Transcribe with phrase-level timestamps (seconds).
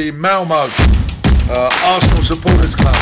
[0.00, 2.94] the Malmo uh, Arsenal Supporters Club.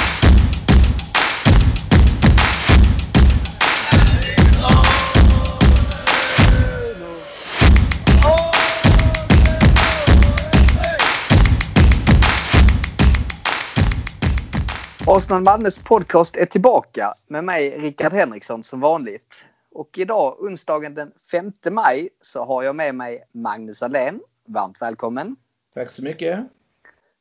[15.06, 19.44] Arsenal Malmös podcast är tillbaka med mig Rickard Henriksson som vanligt.
[19.72, 24.20] Och idag onsdagen den 5 maj så har jag med mig Magnus Alén.
[24.46, 25.36] Varmt välkommen!
[25.74, 26.57] Tack så mycket!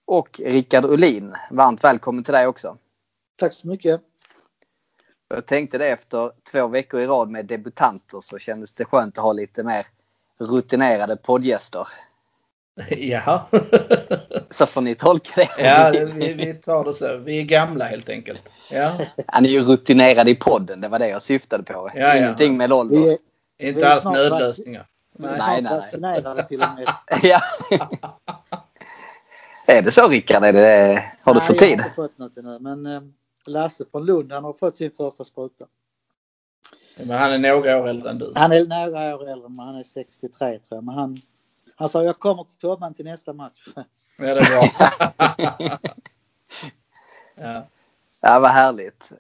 [0.08, 1.36] Och Rickard Ulin.
[1.52, 2.78] Varmt välkommen till dig också!
[3.36, 4.02] Tack så mycket!
[5.30, 9.24] Jag tänkte det efter två veckor i rad med debutanter så kändes det skönt att
[9.24, 9.86] ha lite mer
[10.40, 11.88] rutinerade poddgäster.
[12.98, 13.46] Jaha.
[14.50, 15.64] så får ni tolka det.
[15.64, 17.18] Ja, vi, vi tar det så.
[17.18, 18.54] Vi är gamla helt enkelt.
[18.70, 19.00] Ja.
[19.28, 20.82] Han är ju rutinerad i podden.
[20.82, 21.90] Det var det jag syftade på.
[21.96, 22.58] Ja, Ingenting ja.
[22.58, 22.98] med ålder.
[22.98, 23.18] Vi
[23.58, 24.88] är, Inte alls nödlösningar.
[25.20, 25.80] Nej, nej, nej.
[25.80, 26.90] Vaccinerade till och med.
[27.24, 27.42] ja.
[29.68, 30.44] Är det så Rickard?
[30.44, 31.70] Är det, har du fått tid?
[31.70, 32.60] Jag har inte fått något ännu.
[32.60, 33.02] Men eh,
[33.46, 35.66] Lasse från Lund han har fått sin första spruta.
[36.98, 38.34] Men han är några år äldre än du.
[38.36, 40.84] Han är några år äldre men han är 63 tror jag.
[40.84, 41.22] Men han,
[41.76, 43.68] han sa jag kommer till Tobban till nästa match.
[44.20, 44.90] Ja, det är bra.
[47.36, 47.68] ja.
[48.22, 49.12] ja, vad härligt.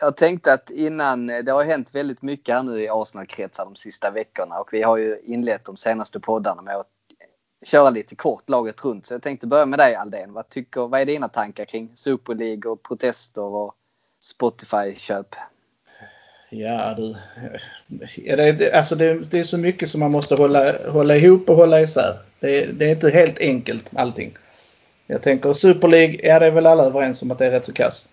[0.00, 4.10] Jag tänkte att innan, det har hänt väldigt mycket här nu i Arsenal-kretsar de sista
[4.10, 6.90] veckorna och vi har ju inlett de senaste poddarna med att
[7.64, 9.06] köra lite kort laget runt.
[9.06, 10.32] Så jag tänkte börja med dig Aldén.
[10.32, 13.74] Vad, tycker, vad är dina tankar kring Super League och protester och
[14.20, 15.34] Spotify-köp?
[16.50, 17.14] Ja du.
[18.16, 21.80] Det, alltså det, det, är så mycket som man måste hålla, hålla ihop och hålla
[21.80, 22.18] isär.
[22.40, 24.34] Det, det är inte helt enkelt allting.
[25.06, 27.64] Jag tänker Super League, ja det är väl alla överens om att det är rätt
[27.64, 28.08] så kass.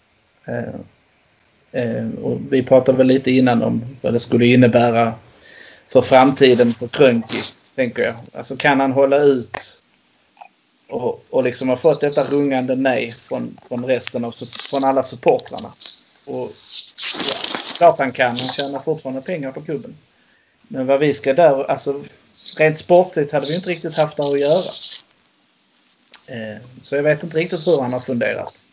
[0.45, 0.73] Eh,
[1.71, 5.13] eh, och vi pratade väl lite innan om vad det skulle innebära
[5.87, 7.37] för framtiden för Krönki,
[7.75, 8.15] tänker jag.
[8.33, 9.81] Alltså kan han hålla ut
[10.87, 14.31] och, och liksom ha fått detta rungande nej från, från resten av,
[14.69, 15.73] från alla supportrarna.
[16.25, 16.49] Och
[17.29, 17.35] ja,
[17.77, 19.95] klart han kan, han tjänar fortfarande pengar på klubben.
[20.61, 22.03] Men vad vi ska där, alltså
[22.57, 24.63] rent sportligt hade vi inte riktigt haft där att göra.
[26.27, 28.63] Eh, så jag vet inte riktigt hur han har funderat.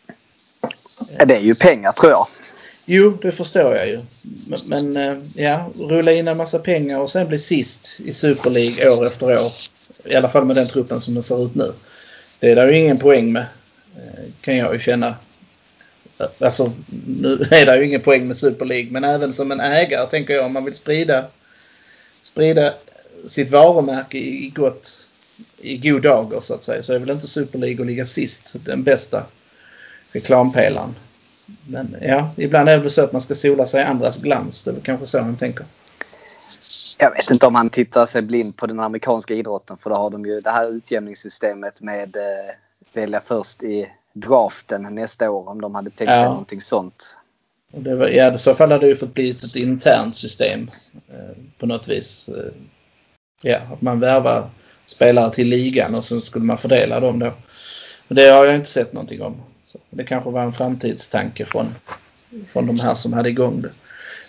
[1.25, 2.27] Det är ju pengar tror jag.
[2.85, 3.99] Jo, det förstår jag ju.
[4.47, 8.49] Men, men eh, ja, rulla in en massa pengar och sen bli sist i Super
[8.49, 9.51] League år efter år.
[10.05, 11.73] I alla fall med den truppen som den ser ut nu.
[12.39, 13.45] Det är det ju ingen poäng med.
[13.95, 15.15] Eh, kan jag ju känna.
[16.39, 16.71] Alltså,
[17.07, 18.91] nu är det ju ingen poäng med Super League.
[18.91, 21.25] Men även som en ägare tänker jag om man vill sprida,
[22.21, 22.73] sprida
[23.27, 25.07] sitt varumärke i, gott,
[25.57, 26.83] i god dager så att säga.
[26.83, 29.25] Så är väl inte Super League att ligga sist den bästa
[30.11, 30.95] reklampelaren.
[31.67, 34.63] Men ja, ibland är det väl så att man ska sola sig i andras glans.
[34.63, 35.65] Det är kanske så han tänker.
[36.99, 40.09] Jag vet inte om han tittar sig blind på den amerikanska idrotten för då har
[40.09, 42.55] de ju det här utjämningssystemet med eh,
[42.93, 46.17] välja först i draften nästa år om de hade tänkt ja.
[46.17, 47.17] sig någonting sånt.
[47.73, 50.71] Och det var, ja, i så fall hade det ju fått bli ett internt system
[51.09, 52.29] eh, på något vis.
[52.29, 52.53] Eh,
[53.43, 54.49] ja, att man värvar
[54.85, 57.31] spelare till ligan och sen skulle man fördela dem då.
[58.07, 59.41] Men det har jag inte sett någonting om.
[59.71, 61.65] Så det kanske var en framtidstanke från,
[62.47, 63.71] från de här som hade igång det.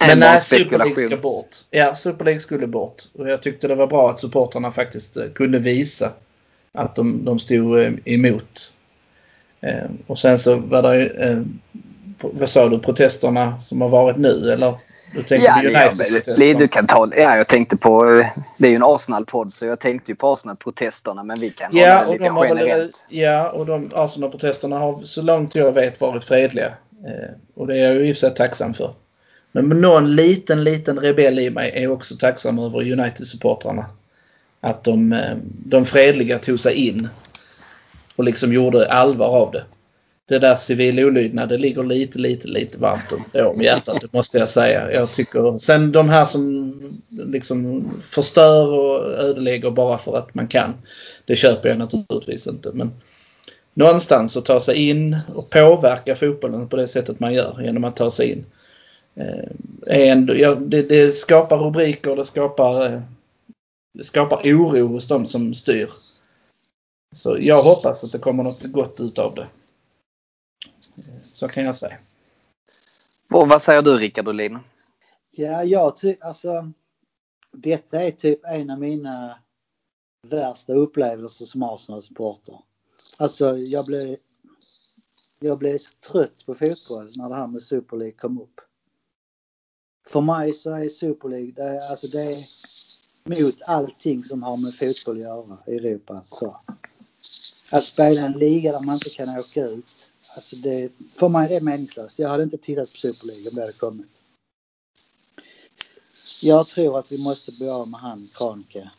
[0.06, 1.56] Men nej, Super League ska bort.
[1.70, 3.02] Ja, Super League skulle bort.
[3.12, 6.12] Och jag tyckte det var bra att supportrarna faktiskt kunde visa
[6.72, 8.72] att de, de stod emot.
[9.60, 11.42] Eh, och sen så var det ju, eh,
[12.20, 14.74] vad sa du, protesterna som har varit nu eller?
[15.14, 16.58] Du tänkte ja, på United-protesterna?
[16.58, 18.24] Du kan ta, ja, jag tänkte på,
[18.56, 21.94] det är ju en Arsenal-podd så jag tänkte ju på Arsenal-protesterna men vi kan ja,
[21.94, 23.06] hålla det lite de generellt.
[23.10, 26.66] Väl, ja, och de Arsenal-protesterna har så långt jag vet varit fredliga.
[27.06, 28.94] Eh, och det är jag ju i och för sig tacksam för.
[29.52, 33.84] Men någon liten, liten rebell i mig är också tacksam över United-supportrarna.
[34.60, 37.08] Att de, de fredliga tog sig in
[38.16, 39.64] och liksom gjorde allvar av det.
[40.28, 43.12] Det där civil olydnad, det ligger lite, lite, lite varmt
[43.54, 44.92] om hjärtat, det måste jag säga.
[44.92, 46.74] Jag tycker, sen de här som
[47.08, 50.74] liksom förstör och ödelägger bara för att man kan.
[51.24, 52.70] Det köper jag naturligtvis inte.
[52.72, 52.90] Men
[53.74, 57.96] någonstans att ta sig in och påverka fotbollen på det sättet man gör genom att
[57.96, 58.44] ta sig in.
[59.14, 59.50] Eh,
[59.86, 63.00] är ändå, ja, det, det skapar rubriker, det skapar, eh,
[63.98, 65.88] det skapar oro hos de som styr.
[67.14, 69.46] Så jag hoppas att det kommer något gott ut av det.
[71.42, 71.98] Så kan jag säga.
[73.30, 74.58] Och vad säger du Rickard Olin?
[75.30, 76.72] Ja, jag tycker alltså.
[77.52, 79.38] Detta är typ en av mina
[80.28, 82.58] värsta upplevelser som Arsenal-supporter.
[83.16, 84.16] Alltså jag blev,
[85.38, 88.60] jag blev så trött på fotboll när det här med Super League kom upp.
[90.08, 92.46] För mig så är Super League, det är, alltså det är
[93.24, 96.22] mot allting som har med fotboll att göra i Europa.
[96.24, 96.60] Så.
[97.72, 100.01] att spela en liga där man inte kan åka ut.
[100.34, 102.18] Alltså det, för mig är det meningslöst.
[102.18, 104.20] Jag hade inte tittat på Superliga om det hade kommit.
[106.42, 108.90] Jag tror att vi måste bli av med han Kranke.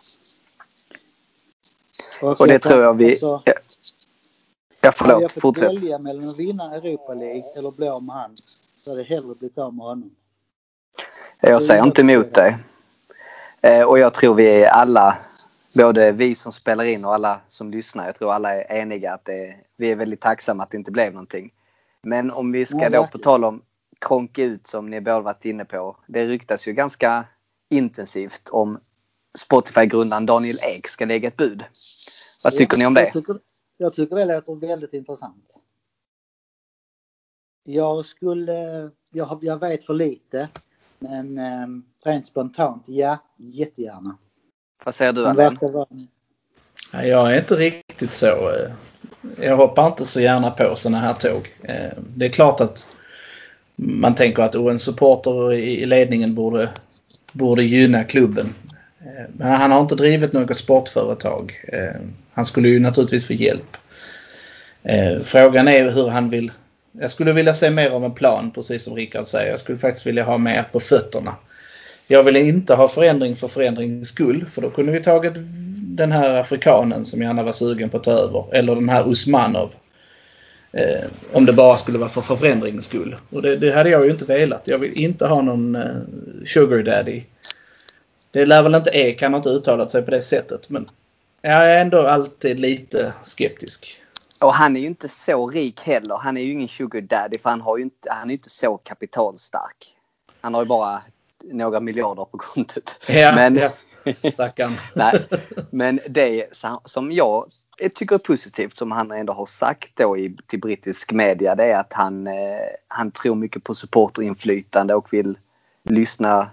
[2.22, 3.12] Och, och det tror jag vi...
[3.12, 3.54] Alltså, ja,
[4.82, 5.64] ja förlåt, jag fortsätt.
[5.64, 8.38] Hade jag välja mellan att vinna Europa League eller bli av med han
[8.84, 10.16] så hade jag hellre blivit av med honom.
[11.40, 12.58] Jag säger inte emot dig.
[13.62, 15.18] Eh, och jag tror vi är alla,
[15.74, 19.26] både vi som spelar in och alla som lyssnar, jag tror alla är eniga att
[19.26, 21.54] det, vi är väldigt tacksamma att det inte blev någonting.
[22.02, 23.62] Men om vi ska ja, då på tal om
[24.02, 25.98] kronka ut som ni båda varit inne på.
[26.08, 27.26] Det ryktas ju ganska
[27.70, 28.80] intensivt om
[29.38, 31.64] Spotify-grundaren Daniel Ek ska lägga ett bud.
[32.44, 33.02] Vad tycker ja, ni om det?
[33.04, 33.40] Jag tycker,
[33.78, 35.46] jag tycker det låter väldigt intressant.
[37.64, 40.50] Jag skulle, jag, jag vet för lite,
[41.00, 41.68] men eh,
[42.04, 44.18] rent spontant, ja, jättegärna.
[44.84, 45.22] Vad säger du?
[45.24, 45.86] Vara...
[46.92, 48.52] Jag är inte riktigt så.
[48.52, 48.72] Eh,
[49.46, 51.54] jag hoppar inte så gärna på sådana här tåg.
[51.64, 52.88] Eh, det är klart att
[53.76, 56.70] man tänker att en supporter i ledningen borde,
[57.32, 58.54] borde gynna klubben.
[59.02, 61.54] Eh, men han har inte drivit något sportföretag.
[62.34, 63.78] Han skulle ju naturligtvis få hjälp.
[65.24, 66.52] Frågan är hur han vill
[67.00, 69.52] jag skulle vilja se mer av en plan, precis som Rickard säger.
[69.52, 71.36] Jag skulle faktiskt vilja ha mer på fötterna.
[72.08, 75.34] Jag vill inte ha förändring för förändringens skull, för då kunde vi tagit
[75.96, 78.46] den här afrikanen som gärna var sugen på att ta över.
[78.52, 79.76] Eller den här Usmanov.
[80.72, 83.16] Eh, om det bara skulle vara för, för förändringens skull.
[83.30, 84.68] Och det, det, hade jag ju inte velat.
[84.68, 85.96] Jag vill inte ha någon eh,
[86.46, 87.24] sugar daddy.
[88.32, 90.70] Det lär väl inte Ek, han har inte uttalat sig på det sättet.
[90.70, 90.90] Men
[91.42, 94.02] jag är ändå alltid lite skeptisk.
[94.40, 96.18] Och han är ju inte så rik heller.
[96.18, 98.78] Han är ju ingen sugar daddy för han, har ju inte, han är inte så
[98.78, 99.96] kapitalstark.
[100.42, 101.02] Han har ju bara
[101.44, 103.00] några miljarder på kontot.
[103.08, 103.70] Ja, men, ja.
[104.32, 104.72] Stackarn.
[104.96, 105.28] nej,
[105.72, 106.48] men det
[106.86, 107.46] som jag
[107.96, 111.80] tycker är positivt som han ändå har sagt då i, till brittisk media det är
[111.80, 112.34] att han, eh,
[112.88, 115.38] han tror mycket på supporterinflytande och vill
[115.84, 116.50] lyssna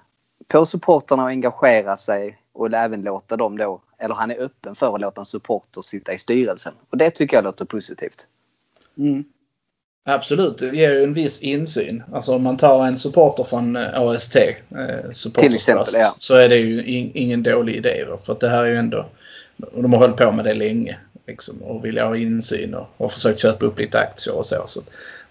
[0.48, 4.94] på supporterna och engagera sig och även låta dem då, eller han är öppen för
[4.94, 6.74] att låta en supporter sitta i styrelsen.
[6.90, 8.26] Och det tycker jag låter positivt.
[8.98, 9.24] Mm.
[10.04, 12.02] Absolut, det ger en viss insyn.
[12.12, 16.14] Alltså om man tar en supporter från eh, AST, eh, Till exempel, ja.
[16.16, 18.04] så är det ju in, ingen dålig idé.
[18.08, 19.06] Då, för att det här är ju ändå,
[19.56, 20.96] de har hållit på med det länge.
[21.26, 24.62] Liksom, och vill ha insyn och, och försökt köpa upp lite aktier och så.
[24.66, 24.80] så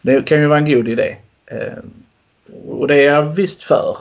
[0.01, 1.15] det kan ju vara en god idé.
[1.45, 1.83] Eh,
[2.68, 3.98] och det är jag visst för.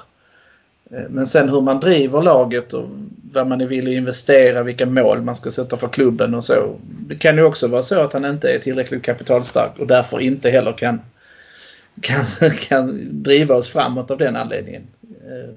[0.90, 2.88] Eh, men sen hur man driver laget och
[3.32, 6.76] vad man är villig att investera, vilka mål man ska sätta för klubben och så.
[7.08, 10.50] Det kan ju också vara så att han inte är tillräckligt kapitalstark och därför inte
[10.50, 11.00] heller kan,
[12.00, 12.24] kan,
[12.68, 14.86] kan driva oss framåt av den anledningen.
[15.02, 15.54] Eh.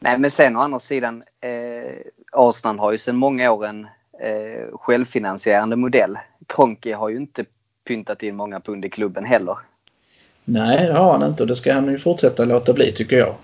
[0.00, 1.92] Nej men sen å andra sidan eh,
[2.32, 3.84] Arsenal har ju sedan många år en
[4.20, 6.18] eh, självfinansierande modell.
[6.46, 7.44] Kronke har ju inte
[7.84, 9.56] pyntat in många pund i klubben heller.
[10.50, 13.34] Nej, det har han inte och det ska han ju fortsätta låta bli tycker jag.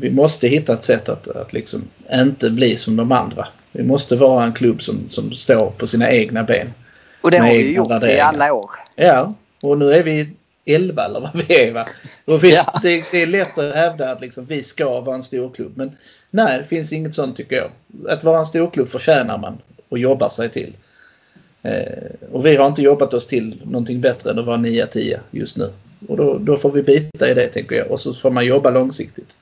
[0.00, 3.48] Vi måste hitta ett sätt att, att liksom inte bli som de andra.
[3.72, 6.72] Vi måste vara en klubb som, som står på sina egna ben.
[7.22, 8.70] Och det har vi gjort i alla år.
[8.96, 10.28] Ja, och nu är vi
[10.64, 11.72] 11 eller vad vi är.
[11.72, 11.86] Va?
[12.24, 12.80] Och visst, ja.
[12.82, 15.72] det, det, är lätt att hävda att liksom, vi ska vara en stor klubb.
[15.76, 15.92] Men
[16.30, 17.70] nej, det finns inget sånt tycker jag.
[18.12, 20.76] Att vara en stor klubb förtjänar man och jobbar sig till.
[21.62, 25.56] Eh, och vi har inte jobbat oss till någonting bättre än att vara 9-10 just
[25.56, 25.72] nu.
[26.08, 28.70] Och då, då, får vi bita i det tänker jag och så får man jobba
[28.70, 29.36] långsiktigt.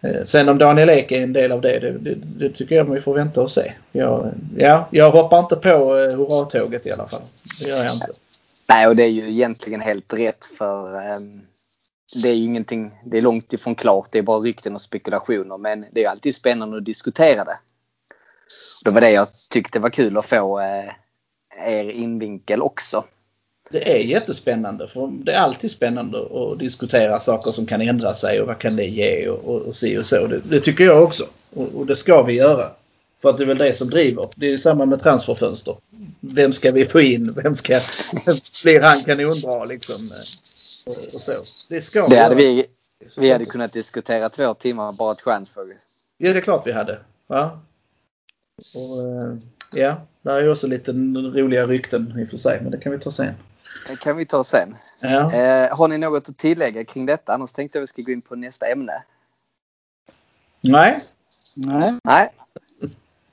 [0.00, 2.84] Eh, sen om Daniel Ek är en del av det, det, det, det tycker jag
[2.84, 3.72] vi får vänta och se.
[3.92, 7.22] Jag, ja, jag hoppar inte på eh, hurratåget i alla fall.
[7.60, 8.12] Det gör jag inte.
[8.68, 11.42] Nej, och det är ju egentligen helt rätt för um,
[12.22, 14.08] det är ju ingenting, det är långt ifrån klart.
[14.12, 17.58] Det är bara rykten och spekulationer men det är alltid spännande att diskutera det.
[18.84, 20.90] Det var det jag tyckte var kul att få uh,
[21.66, 23.04] er invinkel också
[23.70, 24.88] det är jättespännande.
[24.88, 28.76] För det är alltid spännande att diskutera saker som kan ändra sig och vad kan
[28.76, 30.26] det ge och, och, och si och så.
[30.26, 31.24] Det, det tycker jag också.
[31.54, 32.70] Och, och, det ska vi göra.
[33.22, 34.28] För att det är väl det som driver.
[34.36, 35.76] Det är samma med transferfönster.
[36.20, 37.32] Vem ska vi få in?
[37.32, 37.80] Vem ska
[38.62, 40.08] blir han kanonbra liksom?
[40.86, 41.32] Och, och så.
[41.68, 42.66] Det ska det hade vi,
[43.18, 45.66] vi hade kunnat diskutera två timmar bara transfer.
[46.18, 46.98] Ja, det är klart vi hade.
[47.26, 47.60] Va?
[48.74, 49.36] Och, eh,
[49.74, 52.98] ja, där är också lite roliga rykten i och för sig, men det kan vi
[52.98, 53.34] ta sen.
[53.88, 54.76] Det kan vi ta sen.
[55.00, 55.32] Ja.
[55.32, 57.34] Eh, har ni något att tillägga kring detta?
[57.34, 59.02] Annars tänkte jag vi ska gå in på nästa ämne.
[60.60, 61.00] Nej.
[61.54, 61.94] Nej.
[62.04, 62.30] Nej.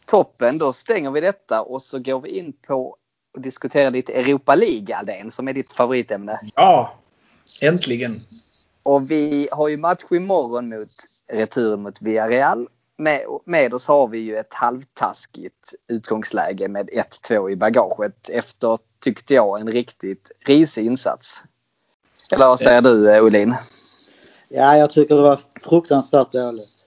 [0.06, 2.98] Toppen, då stänger vi detta och så går vi in på
[3.38, 6.40] att diskutera lite Europa League, Aldén, som är ditt favoritämne.
[6.56, 6.94] Ja,
[7.62, 8.22] äntligen.
[8.84, 10.92] Och vi har ju match imorgon mot
[11.34, 12.68] returen mot Villarreal
[12.98, 16.90] med, med oss har vi ju ett halvtaskigt utgångsläge med
[17.30, 21.42] 1-2 i bagaget efter, tyckte jag, en riktigt risig insats.
[22.32, 23.56] Eller vad säger du eh, Olin?
[24.50, 26.86] Ja, jag tycker det var fruktansvärt dåligt.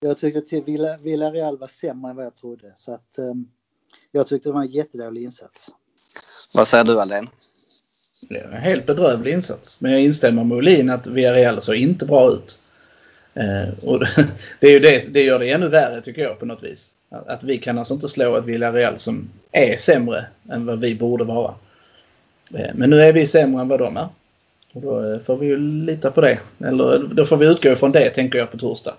[0.00, 2.72] Jag tyckte att Villarreal var sämre än vad jag trodde.
[2.76, 3.48] Så att, um,
[4.12, 5.68] jag tyckte det var en jättedålig insats.
[6.54, 7.28] Vad säger du Aldén?
[8.28, 9.80] Det är en helt bedrövlig insats.
[9.80, 12.58] Men jag instämmer med Olin att Villarreal såg inte bra ut.
[13.34, 14.00] Eh, och
[14.60, 16.92] det, är ju det, det gör det ännu värre tycker jag på något vis.
[17.10, 21.24] Att vi kan alltså inte slå ett Villarreal som är sämre än vad vi borde
[21.24, 21.54] vara.
[22.54, 24.08] Eh, men nu är vi sämre än vad de är.
[24.72, 26.38] Och då får vi ju lita på det.
[26.58, 28.94] Eller då får vi utgå ifrån det tänker jag på torsdag.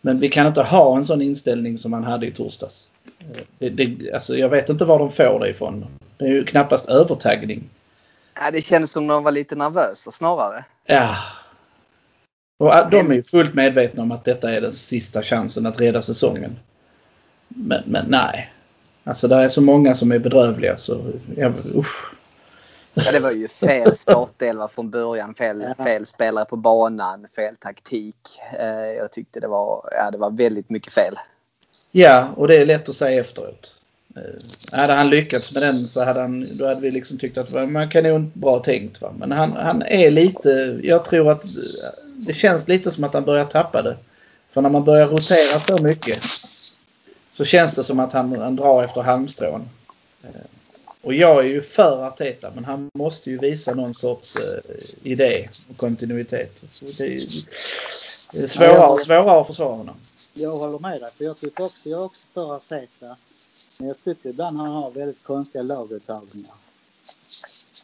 [0.00, 2.88] Men vi kan inte ha en sån inställning som man hade i torsdags.
[3.18, 5.86] Eh, det, det, alltså jag vet inte var de får det ifrån.
[6.16, 7.70] Det är ju knappast övertaggning.
[8.34, 10.64] Ja, det kändes som de var lite nervösa snarare.
[10.86, 11.16] Ja.
[12.58, 16.02] Och de är ju fullt medvetna om att detta är den sista chansen att rädda
[16.02, 16.56] säsongen.
[17.54, 18.52] Men, men nej.
[19.04, 21.00] Alltså det är så många som är bedrövliga så
[21.36, 22.14] jag, usch.
[22.94, 25.34] Ja, det var ju fel startelva från början.
[25.34, 28.16] Fel, fel spelare på banan, fel taktik.
[28.58, 28.66] Eh,
[28.98, 31.18] jag tyckte det var, ja, det var väldigt mycket fel.
[31.92, 33.74] Ja, och det är lätt att säga efteråt.
[34.16, 37.70] Eh, hade han lyckats med den så hade, han, då hade vi liksom tyckt att
[37.70, 39.02] man kan nog bra tänkt.
[39.02, 39.12] Va?
[39.18, 41.42] Men han, han är lite, jag tror att
[42.26, 43.96] det känns lite som att han börjar tappa det.
[44.50, 46.24] För när man börjar rotera så mycket
[47.34, 49.68] så känns det som att han, han drar efter halmstrån.
[50.22, 50.28] Eh,
[51.02, 54.72] och jag är ju för Arteta men han måste ju visa någon sorts uh,
[55.02, 56.64] idé och kontinuitet.
[56.70, 57.20] Så det är,
[58.32, 59.94] det är svårare och svårare att försvara honom.
[60.34, 63.16] Jag håller med dig för jag tycker också, jag är också för Arteta.
[63.78, 66.54] Men jag tycker ibland han har väldigt konstiga laguttagningar.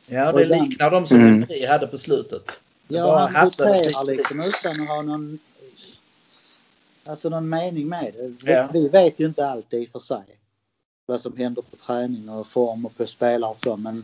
[0.07, 0.69] Ja, det ibland...
[0.69, 1.45] liknar de som mm.
[1.49, 2.51] vi hade på slutet.
[2.89, 5.39] Ja, han roterar liksom utan att ha någon,
[7.11, 8.53] alltså någon mening med det.
[8.53, 8.69] Ja.
[8.73, 10.25] Vi vet ju inte allt i och för sig.
[11.07, 14.03] Vad som händer på träning och form och på spelare och så men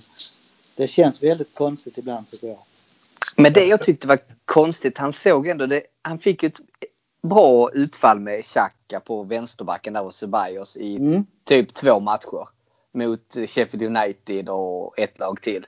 [0.77, 2.59] det känns väldigt konstigt ibland tycker jag.
[3.37, 6.61] Men det jag tyckte var konstigt, han såg ändå det, han fick ett
[7.23, 11.27] bra utfall med Xhaka på vänsterbacken där och Ceballos i mm.
[11.45, 12.49] typ två matcher.
[12.93, 15.67] Mot Sheffield United och ett lag till.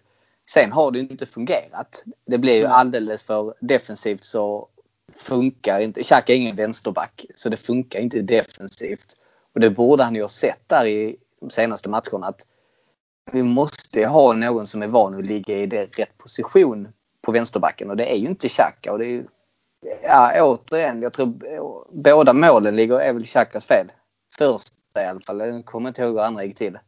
[0.51, 2.05] Sen har det inte fungerat.
[2.27, 4.69] Det blir ju alldeles för defensivt så
[5.17, 6.03] funkar inte.
[6.03, 9.17] Xhaka är ingen vänsterback så det funkar inte defensivt.
[9.55, 12.47] Och det borde han ju ha sett där i de senaste matcherna att
[13.33, 16.89] vi måste ha någon som är van att ligga i det rätt position
[17.23, 18.93] på vänsterbacken och det är ju inte Xhaka.
[18.93, 19.25] Och det är ju,
[20.03, 21.35] ja, återigen, jag tror
[21.93, 23.87] båda målen ligger, är väl Xhakas fel.
[24.39, 25.41] Första i alla fall.
[25.41, 26.79] Jag kommer inte ihåg hur andra gick till.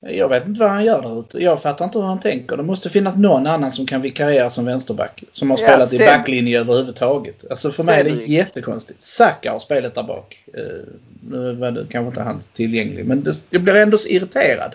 [0.00, 1.38] Jag vet inte vad han gör där ute.
[1.38, 2.56] Jag fattar inte hur han tänker.
[2.56, 5.24] Det måste finnas någon annan som kan vikariera som vänsterback.
[5.30, 7.44] Som har spelat ja, i backlinje överhuvudtaget.
[7.50, 9.02] Alltså för mig är det jättekonstigt.
[9.02, 10.36] Saka har spelet där bak.
[10.58, 10.84] Uh,
[11.30, 13.04] nu var det kanske inte han tillgänglig.
[13.04, 14.74] Men det, jag blir ändå så irriterad.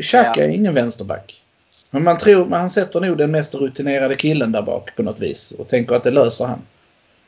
[0.00, 0.44] Xhaka ja.
[0.44, 1.42] är ingen vänsterback.
[1.90, 5.20] Men man tror, man, han sätter nog den mest rutinerade killen där bak på något
[5.20, 5.52] vis.
[5.58, 6.62] Och tänker att det löser han.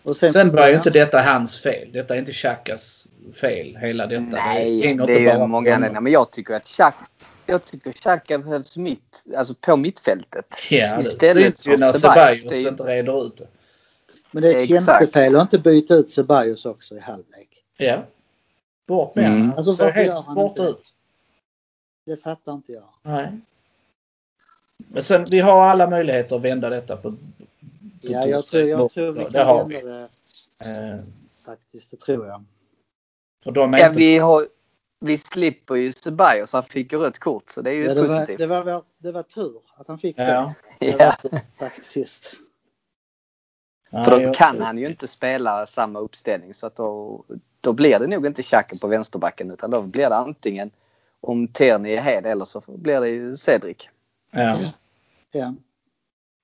[0.04, 1.92] Och sen sen var ju inte detta hans fel.
[1.92, 3.08] Detta är inte Chakas
[3.40, 3.76] fel.
[3.76, 4.22] Hela detta.
[4.22, 6.00] Nej, det, det är ju många anledningar.
[6.00, 6.94] Men jag tycker att Chak
[7.46, 10.46] jag tycker Xhaka behövs mitt, alltså på mittfältet.
[10.70, 13.46] Ja, Istället det ju när Ceballos inte reder ut det.
[14.30, 17.64] Men det är ett tjänstefel att inte byta ut Ceballos också i halvlek.
[17.76, 18.04] Ja.
[18.86, 19.52] Bort med mm.
[19.56, 20.94] Alltså varför gör han bort inte ut.
[22.06, 22.88] Det fattar inte jag.
[23.02, 23.40] Nej.
[24.76, 27.14] Men sen, vi har alla möjligheter att vända detta på,
[28.10, 30.08] Ja, jag tror, jag tror vi kan vända det.
[30.64, 31.00] Eh,
[31.46, 32.44] faktiskt, det tror jag.
[33.44, 33.98] För de är ja, inte...
[33.98, 34.48] vi, har,
[35.00, 38.02] vi slipper ju Ceballos, han fick ju rött kort så det är ju ja, det
[38.02, 38.48] positivt.
[38.48, 40.54] Var, det, var, det var tur att han fick ja.
[40.80, 40.86] det.
[40.98, 41.16] Ja.
[41.58, 42.36] faktiskt.
[43.90, 47.24] För då kan han ju inte spela samma uppställning så att då,
[47.60, 50.70] då blir det nog inte Xhaka på vänsterbacken utan då blir det antingen
[51.20, 53.88] om Terni är hel eller så blir det ju Cedric.
[54.30, 54.58] Ja.
[55.32, 55.54] ja.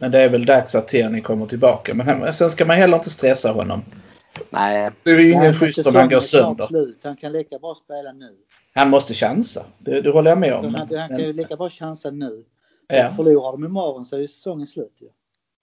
[0.00, 1.95] Men det är väl dags att Tierney kommer tillbaka.
[1.95, 3.83] Men sen ska man heller inte stressa honom.
[4.50, 4.90] Nej.
[5.02, 6.66] Det är ju ingen schysst om han går sönder.
[6.66, 7.00] Slut.
[7.02, 8.37] Han kan lika bra spela nu.
[8.75, 9.66] Han måste chansa.
[9.78, 10.75] Det, det håller jag med om.
[10.75, 12.45] Han, han kan ju lika bra chansa nu.
[12.88, 13.11] Ja.
[13.16, 15.09] Förlorar de imorgon så är ju säsongen slut ju.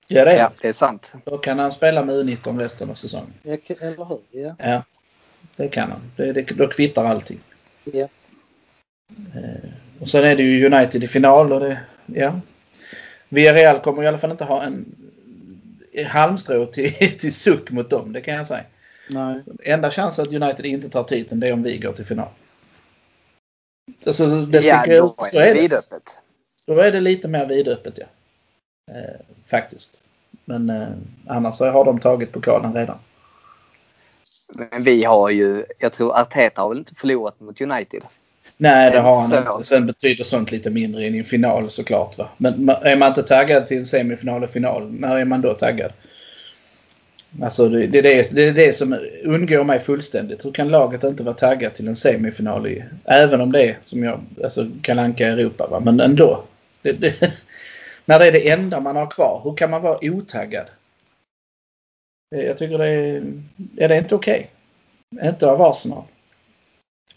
[0.07, 1.13] Ja, det är, ja, det är sant.
[1.25, 3.33] Då kan han spela med U19 resten av säsongen.
[3.43, 4.19] Eller hur?
[4.31, 4.55] Ja.
[4.57, 4.83] ja.
[5.55, 6.11] Det kan han.
[6.15, 7.39] Det, det, då kvittar allting.
[7.83, 8.07] Ja.
[9.35, 12.39] Eh, och sen är det ju United i final och det, ja,
[13.29, 14.95] Villarreal kommer i alla fall inte ha en
[16.07, 18.63] halmstrå till, till suck mot dem, det kan jag säga.
[19.09, 19.43] Nej.
[19.63, 22.27] Enda chansen att United inte tar titeln det är om vi går till final.
[24.05, 26.19] Alltså, det ja, då ut, så är det vidöppet.
[26.67, 28.05] Då är det lite mer vidöppet ja.
[28.93, 30.01] Eh, faktiskt.
[30.45, 30.87] Men eh,
[31.27, 32.97] annars har de tagit pokalen redan.
[34.53, 38.01] Men vi har ju, jag tror Arteta har väl inte förlorat mot United?
[38.57, 39.37] Nej, det har han så.
[39.37, 39.63] inte.
[39.63, 42.17] Sen betyder sånt lite mindre i en final såklart.
[42.17, 42.29] Va?
[42.37, 45.91] Men är man inte taggad till en semifinal och final, när är man då taggad?
[47.41, 50.45] Alltså det, det, det, det är det som undgår mig fullständigt.
[50.45, 52.67] Hur kan laget inte vara taggat till en semifinal?
[52.67, 55.67] I, även om det är som jag, alltså Kalanka Europa.
[55.67, 55.79] Va?
[55.79, 56.43] Men ändå.
[56.81, 57.21] Det,
[58.05, 59.41] när det är det enda man har kvar.
[59.43, 60.65] Hur kan man vara otaggad?
[62.29, 63.23] Jag tycker det är,
[63.77, 64.49] är det inte okej.
[65.11, 65.29] Okay.
[65.29, 66.03] Inte av Arsenal.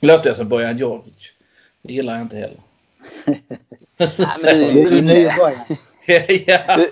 [0.00, 1.32] Låter jag som Bojan Djordjic.
[1.82, 2.60] Det gillar jag inte heller.
[3.98, 5.00] Du,
[6.76, 6.90] du,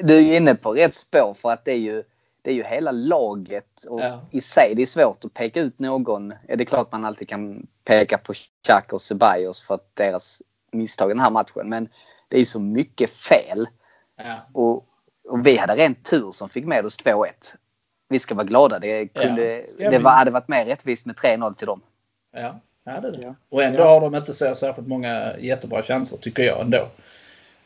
[0.00, 2.02] du, är inne på rätt spår för att det är ju,
[2.42, 4.20] det är ju hela laget och ja.
[4.30, 6.34] i sig det är svårt att peka ut någon.
[6.48, 10.42] Ja, det är klart man alltid kan peka på Xhaka och Ceballos för att deras
[10.72, 11.68] misstag i den här matchen.
[11.68, 11.88] Men
[12.28, 13.68] det är så mycket fel.
[14.16, 14.34] Ja.
[14.52, 14.86] Och,
[15.28, 17.26] och, vi hade rent tur som fick med oss 2-1.
[18.08, 18.78] Vi ska vara glada.
[18.78, 21.82] Det, kunde, ja, det var, hade varit mer rättvist med 3-0 till dem.
[22.32, 23.22] Ja, ja det är det.
[23.22, 23.34] Ja.
[23.48, 26.88] Och ändå har de inte så särskilt många jättebra chanser tycker jag ändå.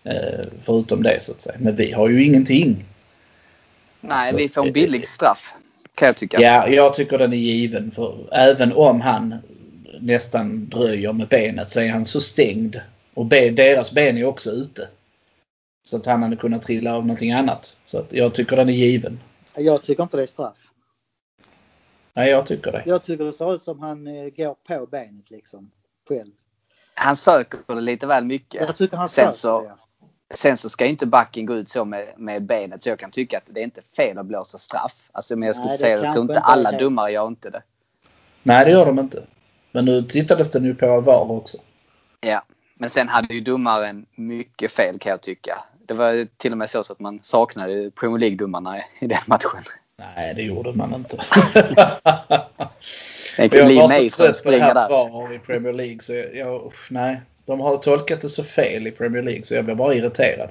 [0.04, 1.56] Eh, förutom det så att säga.
[1.58, 2.84] Men vi har ju ingenting.
[4.00, 5.54] Nej, alltså, vi får en billig straff.
[5.94, 6.40] Kan jag tycka.
[6.40, 7.90] Ja, jag tycker den är given.
[7.90, 9.34] För även om han
[10.00, 12.80] nästan dröjer med benet så är han så stängd.
[13.14, 14.88] Och deras ben är också ute.
[15.86, 17.76] Så att han hade kunnat trilla av någonting annat.
[17.84, 19.20] Så att jag tycker den är given.
[19.56, 20.71] Jag tycker inte det är straff.
[22.14, 22.82] Nej, jag tycker det.
[22.86, 25.70] Jag tycker det ser ut som han eh, går på benet liksom.
[26.08, 26.30] Själv.
[26.94, 28.60] Han söker det lite väl mycket.
[28.60, 30.36] Jag tycker han sen söker så, det.
[30.36, 32.82] Sen så ska inte backen gå ut så med, med benet.
[32.82, 35.10] Så jag kan tycka att det är inte fel att blåsa straff.
[35.12, 36.82] Alltså, men jag skulle Nej, säga att jag tror inte alla helt.
[36.82, 37.62] domare gör inte det.
[38.42, 39.26] Nej, det gör de inte.
[39.72, 41.58] Men nu tittades det nu på VAR också.
[42.20, 42.42] Ja,
[42.74, 45.64] men sen hade ju domaren mycket fel kan jag tycka.
[45.86, 49.62] Det var till och med så att man saknade Premier League-domarna i den matchen.
[50.16, 51.16] Nej, det gjorde man inte.
[53.36, 54.88] det kan bli mig som springer där.
[54.88, 57.20] VAR i Premier League så jag, jag usch, nej.
[57.46, 60.48] De har tolkat det så fel i Premier League så jag blir bara irriterad.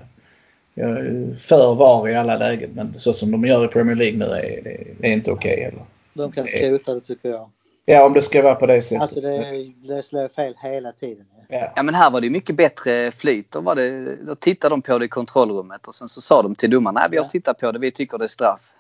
[0.74, 4.18] Jag är för VAR i alla lägen men så som de gör i Premier League
[4.18, 4.62] nu är
[5.00, 5.84] det är inte okej okay heller.
[6.14, 7.50] De kan skrota det tycker jag.
[7.86, 9.02] Ja, om det ska vara på det sättet.
[9.02, 11.26] Alltså det, det slår fel hela tiden.
[11.48, 11.74] Ja.
[11.76, 13.52] ja, men här var det mycket bättre flyt.
[13.52, 16.56] Då, var det, då tittade de på det i kontrollrummet och sen så sa de
[16.56, 18.72] till domarna, nej vi har tittat på det, vi tycker det är straff.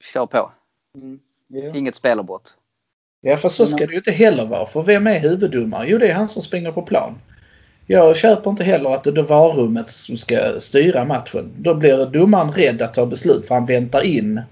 [0.00, 0.52] Kör på.
[0.96, 1.20] Mm.
[1.54, 1.78] Yeah.
[1.78, 2.54] Inget spelavbrott.
[3.20, 4.66] Ja, för så ska det ju inte heller vara.
[4.66, 5.86] För vem är huvuddomare?
[5.88, 7.18] Jo, det är han som springer på plan.
[7.86, 11.52] Jag köper inte heller att det är varummet som ska styra matchen.
[11.58, 14.42] Då blir domaren rädd att ta beslut för han väntar in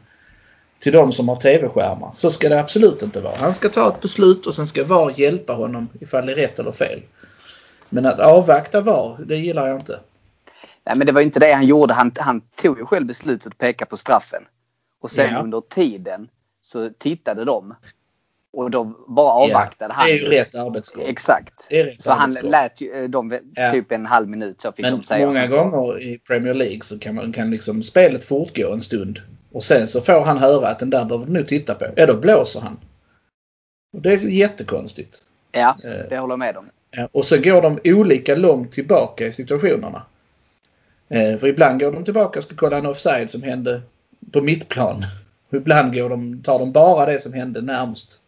[0.78, 2.10] till de som har tv-skärmar.
[2.14, 3.36] Så ska det absolut inte vara.
[3.36, 6.58] Han ska ta ett beslut och sen ska VAR hjälpa honom ifall det är rätt
[6.58, 7.02] eller fel.
[7.88, 10.00] Men att avvakta VAR, det gillar jag inte.
[10.84, 11.94] Nej men det var inte det han gjorde.
[11.94, 14.42] Han, han tog ju själv beslutet att peka på straffen.
[15.02, 15.40] Och sen ja.
[15.40, 16.28] under tiden
[16.60, 17.74] så tittade de.
[18.52, 20.06] Och då bara avvaktade ja, han.
[20.06, 21.04] Det är ju rätt arbetsgång.
[21.06, 21.66] Exakt.
[21.70, 23.70] Rätt så han lät ju eh, dem ja.
[23.70, 25.26] typ en halv minut så fick Men de säga.
[25.26, 29.22] många gånger i Premier League så kan, man, kan liksom spelet fortgå en stund.
[29.52, 31.86] Och sen så får han höra att den där behöver du nu titta på.
[31.96, 32.78] Ja, då blåser han.
[33.92, 35.22] Och det är jättekonstigt.
[35.52, 36.70] Ja, eh, det håller jag med om.
[37.12, 40.02] Och så går de olika långt tillbaka i situationerna.
[41.08, 43.82] Eh, för ibland går de tillbaka och ska kolla en offside som hände
[44.30, 45.04] på mittplan.
[45.50, 48.20] Ibland går de, tar de bara det som hände närmst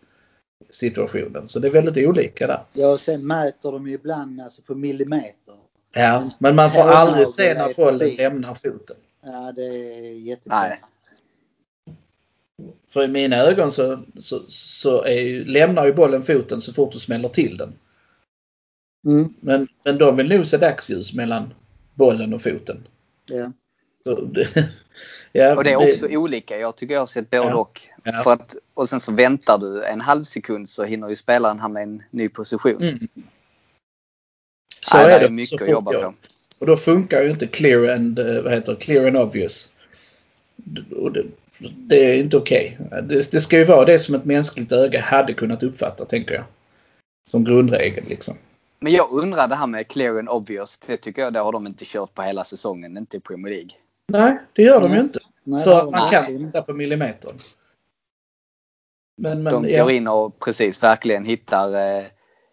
[0.70, 1.48] situationen.
[1.48, 2.61] Så det är väldigt olika där.
[2.72, 5.54] Ja, och sen mäter de ju ibland alltså på millimeter.
[5.94, 8.96] Ja, men man får aldrig se när bollen lämnar foten.
[9.22, 10.88] Ja, det är jättekonstigt.
[12.88, 16.98] För i mina ögon så, så, så är, lämnar ju bollen foten så fort du
[16.98, 17.72] smäller till den.
[19.07, 19.35] Mm.
[19.40, 21.54] Men, men de vill nog se dagsljus mellan
[21.94, 22.87] bollen och foten.
[23.26, 23.52] Ja.
[24.04, 24.28] Så,
[25.33, 26.16] Ja, och det är också det...
[26.16, 26.59] olika.
[26.59, 27.54] Jag tycker jag har sett både ja.
[27.54, 27.80] och.
[28.04, 28.12] Ja.
[28.24, 31.80] För att, och sen så väntar du en halv sekund så hinner ju spelaren hamna
[31.80, 32.83] i en ny position.
[32.83, 33.09] Mm.
[34.80, 35.26] Så Nej, är det.
[35.26, 36.14] Är mycket att jobba på.
[36.59, 39.72] Och då funkar ju inte clear and, eh, vad heter clear and obvious.
[40.96, 41.24] Och det,
[41.76, 42.78] det är inte okej.
[42.87, 43.00] Okay.
[43.00, 46.44] Det, det, ska ju vara det som ett mänskligt öga hade kunnat uppfatta, tänker jag.
[47.30, 48.35] Som grundregel liksom.
[48.80, 50.78] Men jag undrar det här med clear and obvious.
[50.87, 53.70] Det tycker jag det har de inte kört på hela säsongen, inte i Premier League.
[54.09, 55.19] Nej, det gör de ju inte.
[55.45, 57.38] Nej, för man kan titta på millimetern.
[59.17, 62.05] Men, men, de går in och precis verkligen hittar eh,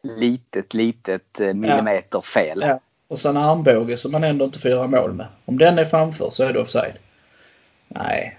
[0.04, 2.22] litet, litet eh, millimeter ja.
[2.22, 2.62] fel.
[2.62, 2.80] Ja.
[3.08, 5.28] Och sen armbåge som man ändå inte får göra mål med.
[5.46, 6.98] Om den är framför så är det offside.
[7.88, 8.38] Nej.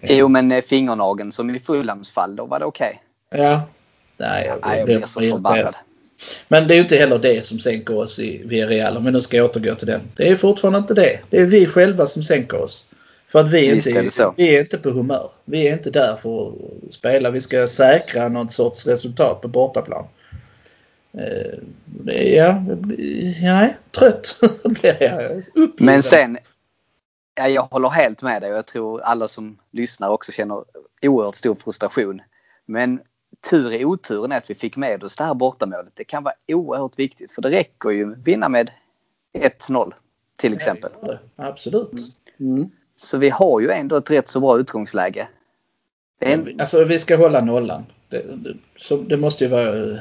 [0.00, 3.02] Jo men eh, fingernageln som i Fulhams fall, då var det okej.
[3.30, 3.44] Okay.
[3.44, 3.62] Ja.
[4.16, 5.74] Nej, jag, Nej, jag blir så förbannad.
[6.48, 9.44] Men det är inte heller det som sänker oss i Villarreal om vi nu ska
[9.44, 10.00] återgå till den.
[10.16, 11.18] Det är fortfarande inte det.
[11.30, 12.86] Det är vi själva som sänker oss.
[13.26, 15.30] För att vi, Visst inte, vi är inte på humör.
[15.44, 17.30] Vi är inte där för att spela.
[17.30, 20.04] Vi ska säkra något sorts resultat på bortaplan.
[21.18, 21.58] Eh,
[22.06, 22.64] Ja,
[23.42, 25.42] nej, trött blir jag.
[25.78, 26.38] Men sen,
[27.34, 30.64] ja, jag håller helt med dig och jag tror alla som lyssnar också känner
[31.02, 32.22] oerhört stor frustration.
[32.66, 33.00] Men
[33.50, 35.92] tur i oturen är att vi fick med oss det här bortamålet.
[35.94, 38.70] Det kan vara oerhört viktigt för det räcker ju vinna med
[39.38, 39.92] 1-0
[40.36, 40.90] till exempel.
[41.02, 41.18] Ja.
[41.36, 41.90] Absolut.
[42.40, 42.68] Mm.
[42.96, 45.28] Så vi har ju ändå ett rätt så bra utgångsläge.
[46.20, 47.86] En, Alltså vi ska hålla nollan.
[48.08, 49.98] Det, det, så, det måste ju vara eh,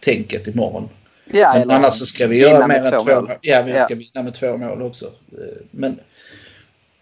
[0.00, 0.88] tänket imorgon.
[1.24, 3.28] ja, Men eller annars så ska vi göra med mer än två två mål.
[3.28, 3.36] mål.
[3.40, 3.84] Ja, vi Ja.
[3.84, 5.06] ska vinna med två mål också.
[5.06, 6.00] Eh, Men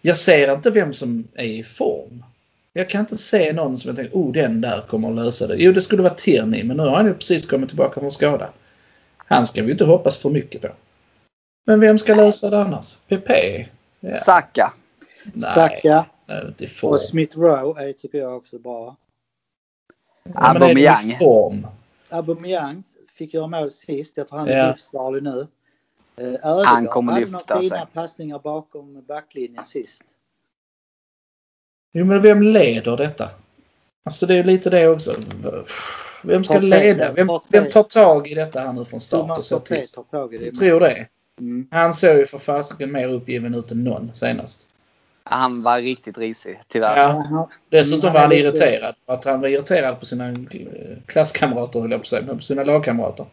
[0.01, 2.23] jag ser inte vem som är i form.
[2.77, 5.55] Jag kan inte se någon som jag tänker, oh den där kommer att lösa det.
[5.55, 8.49] Jo, det skulle vara Tierney, men nu har han ju precis kommit tillbaka från skada.
[9.17, 10.67] Han ska vi inte hoppas för mycket på.
[11.65, 12.95] Men vem ska lösa det annars?
[13.07, 13.67] Pepe?
[13.99, 14.15] Ja.
[14.17, 14.73] Saka.
[15.33, 18.95] Nej, Saka nej, och Smith Rowe är tycker jag också bra.
[20.23, 21.11] Ja, Aubameyang.
[21.19, 21.67] form?
[22.09, 22.83] Aubameyang
[23.17, 24.17] fick göra mål sist.
[24.17, 24.67] Jag tror han är Ja.
[24.67, 25.47] livsfarlig nu.
[26.17, 27.69] Eh, Ödegaard Han kommer hade lyfta några sig.
[27.69, 30.03] fina passningar bakom backlinjen sist.
[31.97, 33.29] Jo, men vem leder detta?
[34.05, 35.15] Alltså det är lite det också.
[36.21, 37.11] Vem ska leda?
[37.11, 39.75] Vem, vem tar tag i detta här nu från start och Thomas ser till?
[39.75, 40.45] Partey tar tag i det.
[40.45, 41.07] Jag tror det.
[41.39, 41.67] Mm.
[41.71, 44.67] Han såg ju för fasiken mer uppgiven ut än någon senast.
[45.23, 46.97] Han var riktigt risig tyvärr.
[46.97, 47.49] Ja.
[47.69, 48.95] Dessutom Mm, var han är irriterad.
[49.05, 50.35] För att han var irriterad på sina eh,
[51.05, 53.25] klasskamrater, höll jag på att säga, men på sina lagkamrater.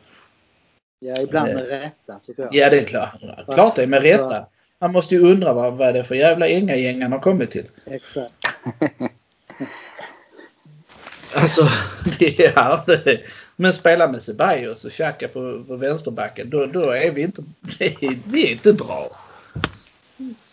[0.98, 2.54] Ja, ibland med rätta tycker jag.
[2.54, 3.14] Ja, det är klart.
[3.54, 4.46] Klart det, med rätta.
[4.82, 7.66] Han måste ju undra vad, vad är det för jävla änga-gäng han har kommit till.
[7.86, 8.34] Exakt.
[11.34, 11.68] Alltså,
[12.38, 12.84] ja.
[12.86, 13.20] Det,
[13.56, 17.42] men spela med Ceballos och Xhaka på, på vänsterbacken, då, då är vi inte,
[18.24, 19.10] vi är inte bra.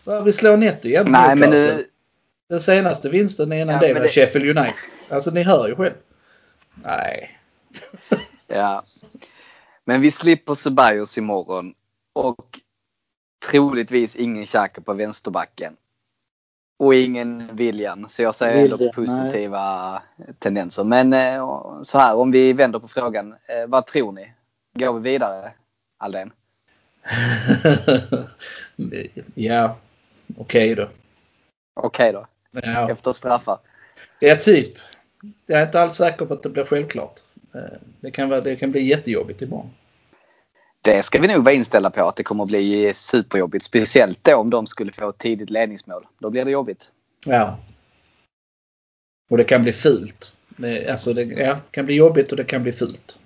[0.04, 1.06] Va, Vi slår netto igen.
[1.10, 1.86] Nej men nu,
[2.50, 4.76] Den senaste vinsten innan Ja, det var det- Sheffield United.
[5.10, 5.94] Alltså ni hör ju själv.
[6.74, 7.40] Nej.
[8.48, 8.84] ja.
[9.86, 11.74] Men vi slipper Ceballos imorgon.
[12.14, 12.60] Och
[13.40, 15.76] troligtvis ingen Xhaka på vänsterbacken.
[16.80, 18.10] Och ingen William.
[18.10, 20.02] Så jag säger ändå positiva
[20.40, 20.84] tendenser.
[20.84, 23.32] Men eh, så här om vi vänder på frågan.
[23.32, 24.34] Eh, vad tror ni?
[24.74, 25.52] Går vi vidare
[25.98, 26.32] Aldén?
[29.34, 29.78] ja,
[30.38, 30.90] okej då.
[31.74, 32.28] Okej då.
[32.52, 32.92] Ja.
[32.92, 33.58] Efter straffar.
[34.20, 34.78] ja, typ.
[35.46, 37.20] Jag är inte alls säker på att det blir självklart.
[37.54, 39.70] Eh, Det kan, vara, det kan bli jättejobbigt imorgon.
[40.82, 43.66] Det ska vi nog vara inställda på att det kommer att bli superjobbigt.
[43.66, 46.08] Speciellt då om de skulle få ett tidigt ledningsmål.
[46.20, 46.92] Då blir det jobbigt.
[47.26, 47.58] Ja.
[49.30, 50.36] Och det kan bli fult.
[50.90, 53.20] Alltså det ja, kan bli jobbigt och det kan bli fult.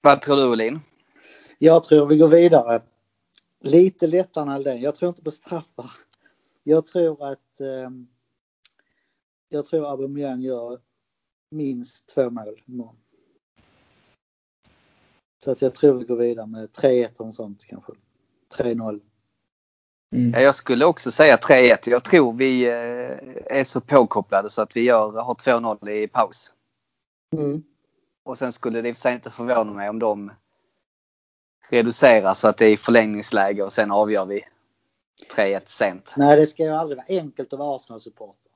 [0.00, 0.80] Vad tror du Olin?
[1.58, 2.82] Jag tror vi går vidare.
[3.60, 4.80] Lite lättare än Aldén.
[4.80, 5.90] Jag tror inte på straffar.
[6.62, 8.06] Jag tror att ehm,
[9.48, 10.78] jag tror Aubameyang gör
[11.50, 12.96] minst två mål imorgon.
[15.44, 17.92] Så att jag tror vi går vidare med 3-1 och sånt kanske.
[18.58, 19.00] 3-0.
[20.12, 20.32] Mm.
[20.34, 21.90] Ja, jag skulle också säga 3-1.
[21.90, 26.50] Jag tror vi eh, är så påkopplade så att vi gör, har 2-0 i paus.
[27.36, 27.62] Mm.
[28.24, 30.32] Och sen skulle det i sig inte förvåna mig om de
[31.70, 34.44] reducerar så att det är förlängningsläge och sen avgör vi
[35.36, 36.14] 3-1 sent.
[36.16, 38.52] Nej, det ska ju aldrig vara enkelt att vara Arsenal-supporter.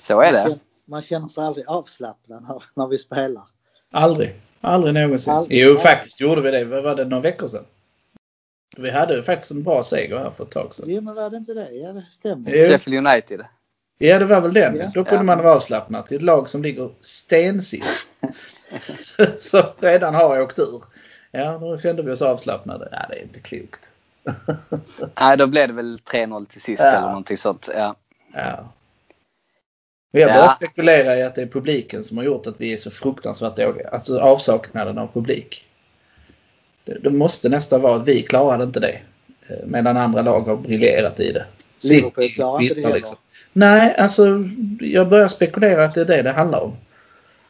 [0.00, 0.42] Så är Man det.
[0.42, 3.44] känner, man känner sig aldrig avslappnad när, när vi spelar.
[3.90, 4.40] Aldrig.
[4.64, 5.32] Aldrig någonsin.
[5.32, 5.58] Aldrig.
[5.62, 6.64] Jo, faktiskt gjorde vi det.
[6.64, 7.04] Vad var det?
[7.04, 7.64] Några veckor sedan?
[8.76, 10.86] Vi hade ju faktiskt en bra seger här för ett tag sedan.
[10.88, 11.70] Jo, men var det inte det?
[11.72, 12.50] Ja, det stämmer.
[12.50, 13.44] Sheffield United.
[13.98, 14.76] Ja, det var väl den.
[14.76, 14.90] Ja.
[14.94, 15.22] Då kunde Ja.
[15.22, 18.10] man vara avslappnad till ett lag som ligger stensist.
[19.38, 20.82] så redan har åkt ur.
[21.30, 22.88] Ja, då kände vi oss avslappnade.
[22.92, 23.90] Ja, det är inte klokt.
[25.20, 26.86] Nej, då blev det väl 3-0 till sist Ja.
[26.90, 27.68] eller någonting sånt.
[27.74, 27.94] Ja.
[28.34, 28.68] Ja.
[30.14, 30.50] Och jag börjar Ja.
[30.50, 33.88] spekulera i att det är publiken som har gjort att vi är så fruktansvärt dåliga.
[33.88, 35.64] Alltså avsaknaden av publik.
[36.84, 38.98] Det, det måste nästan vara att vi klarade inte det.
[39.48, 41.46] eh, Medan andra lag har briljerat i det.
[41.84, 43.02] Liverpool klarar inte det heller.
[43.52, 44.26] Nej, alltså
[44.80, 46.76] jag börjar spekulera att det är det det handlar om.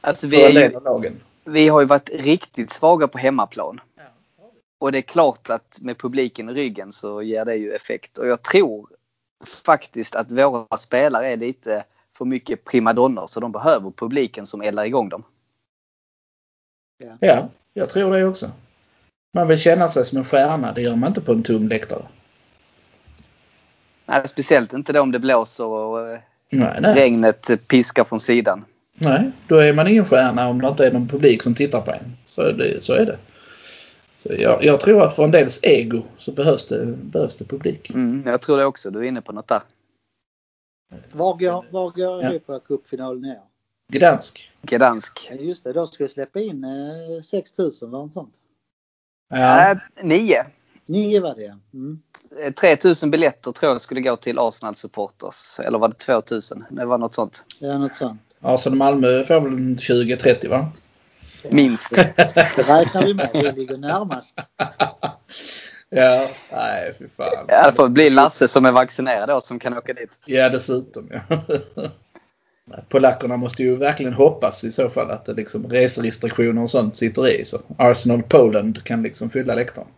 [0.00, 1.20] Alltså vi, lagen.
[1.44, 3.80] vi har ju varit riktigt svaga på hemmaplan.
[4.78, 8.18] Och det är klart att med publiken i ryggen så ger det ju effekt.
[8.18, 8.88] Och jag tror
[9.64, 11.84] faktiskt att våra spelare är lite
[12.18, 15.24] för mycket primadonnor så de behöver publiken som eldar igång dem.
[17.20, 18.50] Ja, jag tror det också.
[19.34, 20.72] Man vill känna sig som en stjärna.
[20.72, 22.02] Det gör man inte på en tom läktare.
[24.06, 26.18] Nej, speciellt inte då om det blåser och eh,
[26.50, 26.94] Nej, nej.
[26.94, 28.64] regnet piskar från sidan.
[28.94, 31.90] nej, då är man ingen stjärna om det inte är någon publik som tittar på
[31.90, 32.16] en.
[32.26, 32.82] Så är det.
[32.82, 33.18] Så är det.
[34.18, 37.90] Så jag, jag tror att för en dels ego så behövs det, behövs det publik.
[37.90, 38.90] Mm, jag tror det också.
[38.90, 39.62] Du är inne på något där.
[41.12, 42.28] Var går, var går Ja.
[42.28, 43.40] Europacup-finalen ner?
[43.92, 44.52] Gdansk.
[44.62, 45.28] Gdansk.
[45.30, 48.34] Ja, Just det, de skulle släppa in eh, 6000 var det sånt?
[49.28, 49.70] Ja.
[49.70, 50.44] Äh, nio.
[50.86, 52.02] Nio var det mm.
[52.44, 55.60] Eh, 3000 biljetter tror jag skulle gå till Arsenal supporters.
[55.60, 56.64] Eller var det 2000?
[56.70, 57.44] Det var något sånt.
[57.58, 58.20] Ja, något sånt.
[58.40, 60.72] Arsenal Malmö får väl en 20-30 va?
[61.50, 61.90] Minst.
[61.96, 63.30] Det räknar vi med.
[63.32, 64.40] Vi ligger närmast.
[65.94, 67.44] Ja, nej fy fan.
[67.48, 70.10] Ja, det får bli Lasse som är vaccinerad då som kan åka dit.
[70.24, 71.40] Ja, dessutom ja.
[72.88, 77.28] Polackerna måste ju verkligen hoppas i så fall att det liksom reserestriktioner och sånt sitter
[77.28, 77.44] i.
[77.44, 79.88] Så Arsenal Poland kan liksom fylla läktaren.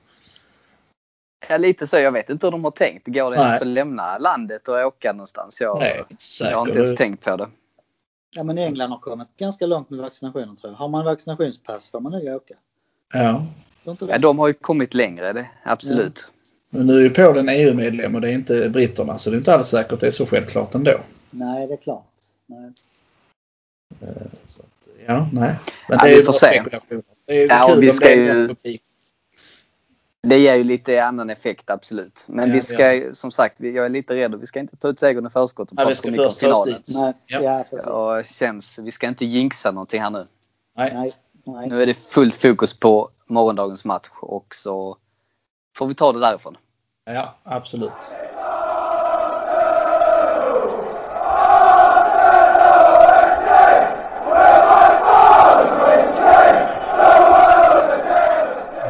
[1.48, 1.96] Ja, lite så.
[1.96, 3.06] Jag vet inte hur de har tänkt.
[3.06, 5.61] Går det ens att lämna landet och åka någonstans?
[5.61, 6.04] Jag, Nej,
[6.40, 7.48] jag har inte ens tänkt på det.
[8.30, 10.78] Ja, men England har kommit ganska långt med vaccinationen tror jag.
[10.78, 12.54] Har man vaccinationspass får man nog åka.
[13.12, 13.46] Ja.
[13.87, 14.18] Ja, det?
[14.18, 16.33] de har ju kommit längre, det, absolut.
[16.70, 19.55] Men nu är ju Polen EU-medlem och det är inte britterna så det är inte
[19.55, 21.01] alls säkert det är så självklart ändå.
[21.31, 22.07] Nej, det är klart.
[22.46, 22.72] Nej.
[24.46, 25.55] Så att, ja, nej.
[25.88, 27.03] Men Ja, det är vi ju bara spekulationer.
[27.27, 28.83] Det är ju Ja, kul vi om ska det är ju- publik.
[30.22, 32.25] Det ger ju lite annan effekt, absolut.
[32.29, 34.77] Men Ja, vi det ska, ju- som sagt, jag är lite rädd vi ska inte
[34.77, 36.46] ta ut segern i förskott och Ja, vi prata ska för mycket om först ta
[36.55, 36.83] oss finalen.
[36.87, 36.96] dit.
[36.96, 37.64] Nej, Ja.
[37.70, 37.90] ja.
[37.90, 40.27] Och känns, vi ska inte jinxa någonting här nu.
[40.77, 40.94] Nej.
[40.94, 41.12] Nej,
[41.44, 41.68] nej.
[41.68, 44.96] Nu är det fullt fokus på morgondagens match och så
[45.76, 46.56] får vi ta det därifrån.
[47.04, 48.12] Ja, absolut.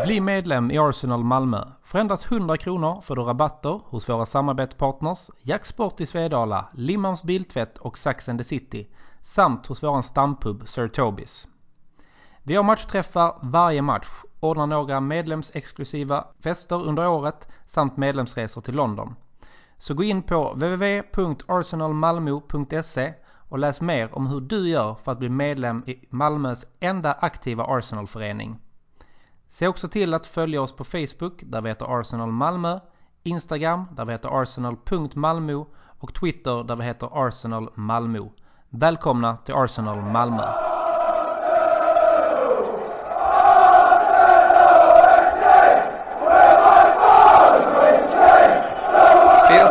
[0.06, 1.64] Bli medlem i Arsenal Malmö.
[1.84, 7.78] För endast 100 kronor får du rabatter hos våra samarbetspartners Jacksport i Svedala, Limmans Biltvätt
[7.78, 8.86] och Sax and the City
[9.22, 11.46] samt hos våran stampub Sir Tobis.
[12.42, 14.08] Vi har matchträffar varje match,
[14.40, 19.14] ordnar några medlemsexklusiva fester under året samt medlemsresor till London.
[19.78, 23.14] Så gå in på www.arsenalmalmo.se
[23.48, 27.64] och läs mer om hur du gör för att bli medlem i Malmös enda aktiva
[27.64, 28.58] Arsenalförening.
[29.48, 32.80] Se också till att följa oss på Facebook där vi heter Arsenal Malmö,
[33.22, 35.66] Instagram där vi heter arsenal.malmo
[35.98, 38.28] och Twitter där vi heter Arsenal Malmö.
[38.68, 40.75] Välkomna till Arsenal Malmö!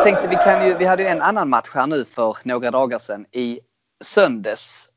[0.06, 3.00] Tänkte vi kan ju, vi hade ju en annan match här nu för några dagar
[3.00, 3.60] sedan i
[4.04, 4.90] söndags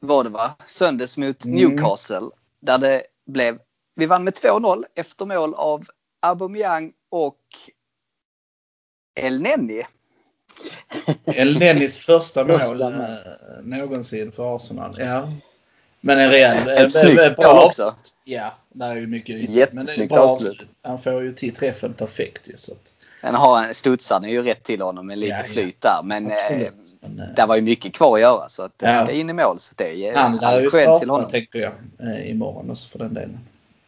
[0.00, 0.56] var det va?
[0.66, 1.56] Söndags mot Mm.
[1.56, 2.28] Newcastle.
[2.60, 3.58] Där det blev,
[3.94, 5.86] vi vann med 2-0 efter mål av
[6.22, 7.40] Aubameyang och
[9.14, 9.82] El Nenni.
[11.24, 14.94] El Nennis första mål Första eh, någonsin för Arsenal.
[14.98, 15.32] Ja.
[16.00, 16.68] Men en rejäl...
[16.68, 17.94] Ett eh, snyggt mål också.
[18.24, 19.36] Ja, det är ju mycket.
[19.36, 20.66] Jättesnyggt avslut.
[20.82, 22.56] Han får ju till träffen perfekt ju.
[22.56, 23.58] Så att, Den har
[24.24, 26.00] är ju rätt till honom med lite Ja, flyt där.
[26.04, 26.36] Men eh.
[27.00, 29.04] Men, eh, det var ju mycket kvar att göra så att det Ja.
[29.04, 29.58] ska in i mål.
[29.58, 31.30] Så det är han lär ju cred till starta honom.
[31.30, 33.38] tänker jag eh, imorgon också för den delen.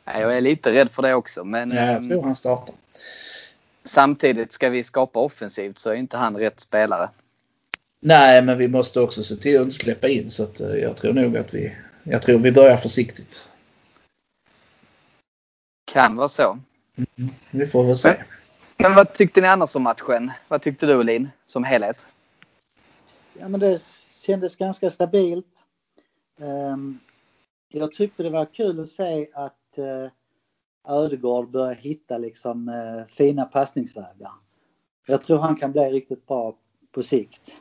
[0.05, 1.45] Jag är lite rädd för det också.
[1.45, 2.75] Men Ja, jag ehm, tror han startar.
[3.85, 7.09] samtidigt ska vi skapa offensivt så är inte han rätt spelare.
[8.01, 10.97] Nej, men vi måste också se till att inte släppa in så att eh, jag
[10.97, 11.77] tror nog att vi...
[12.03, 13.49] Jag tror vi börjar försiktigt.
[15.93, 16.59] Kan vara så.
[17.51, 18.09] Vi får väl se.
[18.09, 18.17] Men
[18.79, 20.31] vad tyckte ni annars om matchen?
[20.49, 22.07] Vad tyckte du Olin som helhet?
[23.39, 23.83] Ja, men det
[24.23, 25.47] kändes ganska stabilt.
[26.41, 26.99] Ehm,
[27.69, 30.11] Jag tyckte det var kul att se att eh,
[30.89, 34.31] Ödegård börjar hitta liksom eh, fina passningsvägar.
[35.07, 36.57] Jag tror han kan bli riktigt bra
[36.93, 37.57] på sikt.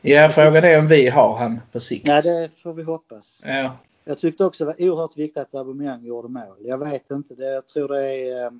[0.00, 2.06] Ja, frågan är om vi har han på sikt.
[2.06, 3.40] Nej, det får vi hoppas.
[3.42, 6.56] Ja, Jag tyckte också det var oerhört viktigt att Aubameyang gjorde mål.
[6.60, 8.52] Jag vet inte, det, jag tror det är...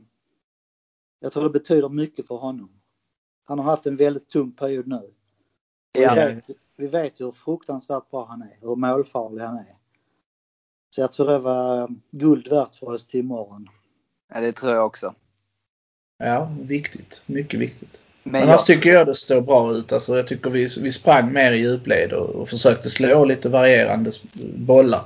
[1.26, 2.68] eh, Jag tror det betyder mycket för honom.
[3.44, 5.00] Han har haft en väldigt tung period nu.
[5.92, 6.14] Vi, Ja.
[6.14, 6.44] vet,
[6.76, 9.76] vi vet hur fruktansvärt bra han är, hur målfarlig han är.
[10.94, 13.68] Så jag tror det var guld värt för oss till imorgon.
[14.34, 15.14] Ja, det tror jag också.
[16.18, 17.22] ja viktigt.
[17.26, 18.00] Mycket viktigt.
[18.22, 19.92] Men Annars jag, tycker jag det står bra ut.
[19.92, 24.10] Alltså, jag tycker vi, vi sprang mer i djupled och, och försökte slå lite varierande
[24.56, 25.04] bollar.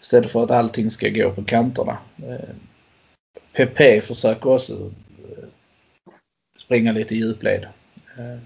[0.00, 1.98] Istället för att allting ska gå på kanterna.
[2.22, 2.48] Eh,
[3.52, 4.90] PP försöker också eh,
[6.70, 7.68] springa lite i djupled.
[8.18, 8.38] Eh,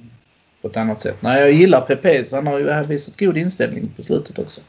[0.63, 1.17] på ett annat sätt.
[1.23, 2.29] Nej, jag gillar PP.
[2.29, 4.61] Så han har ju visat god inställning på slutet också.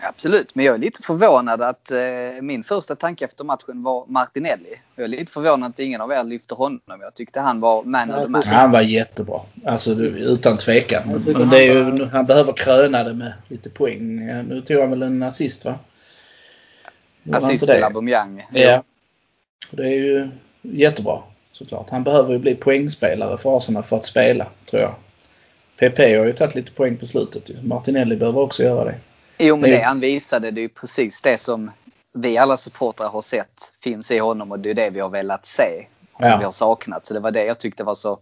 [0.00, 4.80] absolut, men jag är lite förvånad att eh, min första tanke efter matchen var Martinelli.
[4.96, 6.80] Jag är lite förvånad att ingen av er lyfter honom.
[7.00, 8.46] Jag tyckte han var man of the match.
[8.46, 9.40] Han var jättebra.
[9.64, 11.02] Alltså utan tvekan.
[11.08, 14.26] Men han det är ju, var- han behöver kröna det med lite poäng.
[14.48, 15.78] Nu tog han väl en assist va?
[17.32, 18.46] Assist till Aubameyang.
[18.52, 18.82] Ja.
[19.70, 20.28] Det är ju
[20.62, 21.22] jättebra
[21.60, 21.90] såklart.
[21.90, 24.94] Han behöver ju bli poängspelare för Arsenal för att spela, tror jag.
[25.76, 27.64] PP har ju tagit lite poäng på slutet.
[27.64, 28.98] Martinelli behöver också göra det.
[29.38, 31.70] Jo, men det han visade, det är ju precis det som
[32.12, 35.46] vi alla supportrar har sett finns i honom och det är det vi har velat
[35.46, 35.86] se.
[36.12, 36.38] Och som ja.
[36.38, 37.06] vi har saknat.
[37.06, 38.18] Så det var det jag tyckte var så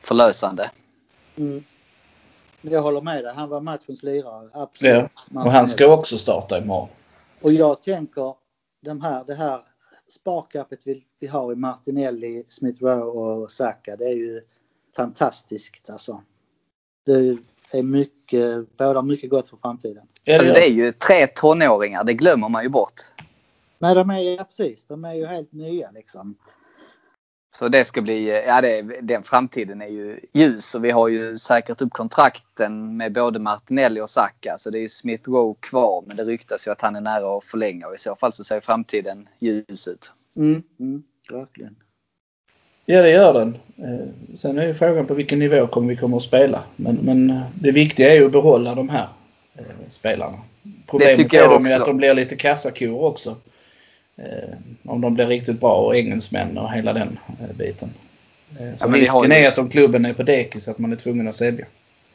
[0.00, 0.70] förlösande.
[1.36, 1.64] Mm.
[2.60, 3.32] Jag håller med dig.
[3.34, 4.48] Han var matchens lirare.
[4.52, 5.10] Absolut.
[5.30, 5.44] Ja.
[5.44, 6.88] Och han ska också starta imorgon.
[7.40, 8.34] Och jag tänker
[8.80, 9.60] de här, det här
[10.12, 13.96] sparkappet vi, vi har i Martinelli, Smith Rowe och Saka.
[13.96, 14.42] Det är ju
[14.96, 16.22] fantastiskt alltså.
[17.06, 17.38] Det
[17.70, 20.06] är mycket, båda mycket gott för framtiden.
[20.28, 23.00] Alltså det är ju tre tonåringar, det glömmer man ju bort.
[23.78, 24.84] Nej, de är ju precis.
[24.84, 26.34] De är ju helt nya liksom.
[27.54, 31.38] Så det ska bli, ja det, den framtiden är ju ljus och vi har ju
[31.38, 34.56] säkrat upp kontrakten med både Martinelli och Saka.
[34.58, 37.38] Så det är ju Smith Rowe kvar men det ryktas ju att han är nära
[37.38, 40.12] att förlänga och i så fall så ser framtiden ljus ut.
[40.36, 41.76] Mm, mm, verkligen.
[42.86, 43.58] Ja det gör den.
[43.76, 46.62] Eh, sen är ju frågan på vilken nivå kommer vi kommer att spela.
[46.76, 49.08] Men, men det viktiga är ju att behålla de här
[49.54, 50.38] eh, spelarna.
[50.86, 53.36] Problemet är de att de blir lite kassakor också.
[54.16, 57.90] Eh, om de blir riktigt bra och engelsmän och hela den eh, biten.
[58.60, 59.36] Eh, så ja, risken ju...
[59.36, 61.66] är att om klubben är på dekis att man är tvungen att sälja.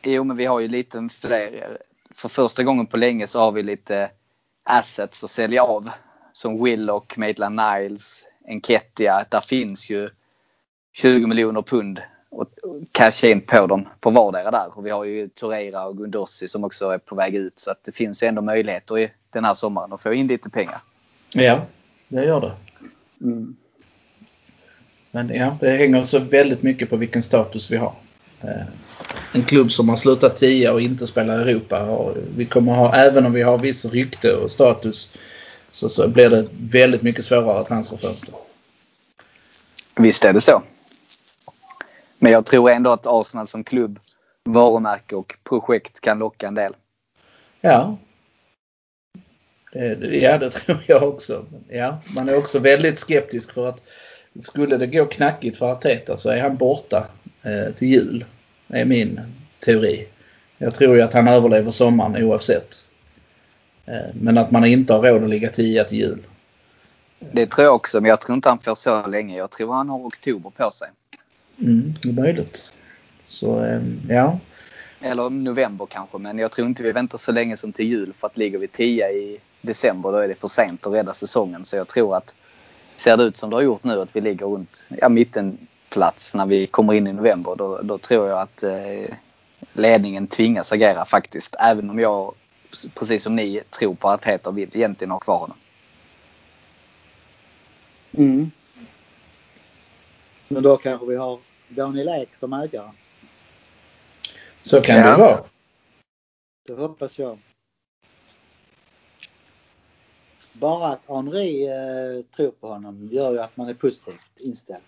[0.04, 1.78] Jo, men vi har ju lite fler.
[2.12, 4.10] För första gången på länge så har vi lite
[4.64, 5.90] assets att sälja av.
[6.32, 9.26] Som Willock, Maitland Niles, Enketia.
[9.30, 10.10] Där finns ju
[10.94, 12.48] 20 miljoner pund och
[12.92, 14.78] casha in på dem på vardera där.
[14.78, 17.60] Och vi har ju Torreira och Gundossi som också är på väg ut.
[17.60, 20.50] Så att det finns ju ändå möjligheter i den här sommaren att få in lite
[20.50, 20.82] pengar.
[21.34, 21.66] Ja,
[22.08, 22.52] det gör det.
[23.22, 23.56] Mm.
[25.12, 27.96] Men ja, det hänger så väldigt mycket på vilken status vi har.
[28.42, 28.66] Eh,
[29.34, 31.84] en klubb som har slutat tia och inte spelar i Europa.
[31.84, 35.18] Och vi kommer ha, även om vi har viss rykte och status,
[35.72, 38.34] så, så blir det väldigt mycket svårare transferfönster.
[39.96, 40.64] Visst är det så.
[42.20, 44.00] Men jag tror ändå att Arsenal som klubb,
[44.46, 46.74] varumärke och projekt kan locka en del.
[47.62, 47.98] Ja,
[50.22, 51.46] ja, det tror jag också.
[51.70, 53.84] Ja, man är också väldigt skeptisk för att
[54.42, 57.08] skulle det gå knackigt för Arteta så är han borta
[57.44, 58.26] eh, till jul.
[58.68, 59.22] Det är min
[59.60, 60.08] teori.
[60.58, 62.90] Jag tror ju att han överlever sommaren oavsett.
[63.86, 66.24] Eh, men att man inte har råd att ligga tia till jul.
[67.32, 69.38] Det tror jag också, men jag tror inte han får så länge.
[69.38, 70.88] Jag tror han har oktober på sig.
[71.62, 72.74] Mm, det är möjligt.
[73.26, 74.40] Så eh, ja.
[75.02, 78.28] Eller november kanske, men jag tror inte vi väntar så länge som till jul för
[78.28, 81.66] att ligger vi tia i december då är det för sent att rädda säsongen.
[81.66, 82.36] Så jag tror att
[82.96, 86.46] ser det ut som det har gjort nu att vi ligger runt ja, mittenplats när
[86.46, 89.16] vi kommer in i november då, då tror jag att eh,
[89.74, 91.56] ledningen tvingas agera faktiskt.
[91.60, 92.34] Även om jag
[92.94, 95.58] precis som ni tror på att Heter vill egentligen ha kvar honom.
[98.18, 98.52] Mm.
[100.48, 102.92] Men då kanske vi har Daniel Ek som ägare.
[104.62, 105.12] Så kan ja.
[105.12, 105.44] det vara.
[106.68, 107.40] Det hoppas jag.
[110.60, 114.84] Bara att Henri eh, tror på honom gör ju att man är positivt inställd.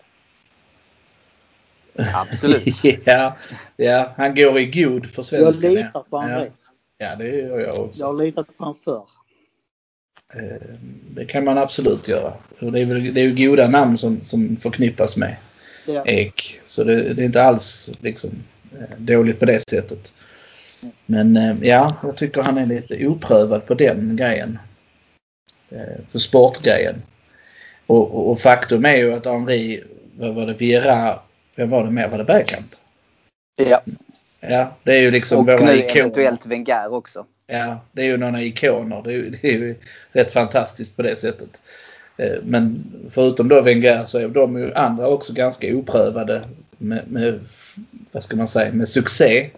[2.13, 2.83] Absolut.
[3.05, 3.37] ja,
[3.75, 5.73] ja, han går i god för svensken.
[5.73, 6.51] Jag litar på Henri.
[6.97, 7.07] Ja.
[7.07, 7.99] ja, det gör jag också.
[7.99, 9.03] Jag har litat på honom förr.
[10.33, 10.75] Eh,
[11.09, 12.33] det kan man absolut göra.
[12.59, 15.35] Det är, väl, det är ju goda namn som, som förknippas med
[15.85, 16.05] ja.
[16.05, 16.59] Ek.
[16.65, 18.29] Så det, det, är inte alls liksom,
[18.79, 20.13] eh, dåligt på det sättet.
[21.05, 24.57] Men eh, ja, jag tycker han är lite oprövad på den grejen.
[25.71, 27.01] Eh, på sportgrejen.
[27.85, 29.83] Och, och, och, faktum är ju att Henri,
[30.17, 31.19] vad var det, Vieira,
[31.55, 32.07] vem var det mer?
[32.07, 32.75] Var det Bergkamp?
[33.55, 33.81] Ja.
[34.39, 35.99] Ja, det är ju liksom Och nu ikoner.
[35.99, 37.25] eventuellt Wenger också.
[37.47, 39.01] Ja, det är ju några ikoner.
[39.03, 39.75] Det är, ju, det är ju
[40.11, 41.61] rätt fantastiskt på det sättet.
[42.17, 46.41] Eh, men förutom då Wenger så är de ju andra också ganska oprövade
[46.77, 47.39] med, med
[48.11, 49.49] vad ska man säga, med succé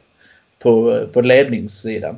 [0.60, 2.18] på, på ledningssidan.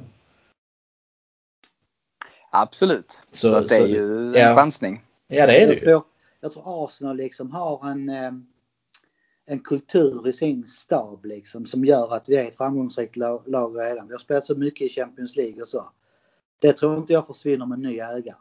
[2.56, 3.22] Absolut.
[3.32, 4.56] Så, så det är ju en ja.
[4.56, 5.06] chansning.
[5.28, 6.04] Ja, det är det jag tror,
[6.40, 8.10] jag tror Arsenal liksom har en,
[9.46, 14.08] en kultur i sin stab liksom som gör att vi är ett framgångsrikt lag redan.
[14.08, 15.90] Vi har spelat så mycket i Champions League och så.
[16.60, 18.36] Det tror inte jag försvinner med ny ägare.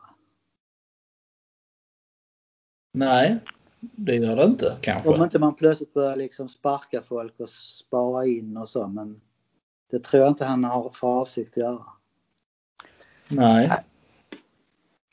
[2.94, 3.38] Nej,
[3.80, 5.10] det gör det inte kanske.
[5.10, 9.20] Om inte man plötsligt börjar liksom sparka folk och spara in och så men
[9.90, 11.86] det tror jag inte han har för avsikt att göra.
[13.28, 13.84] Nej.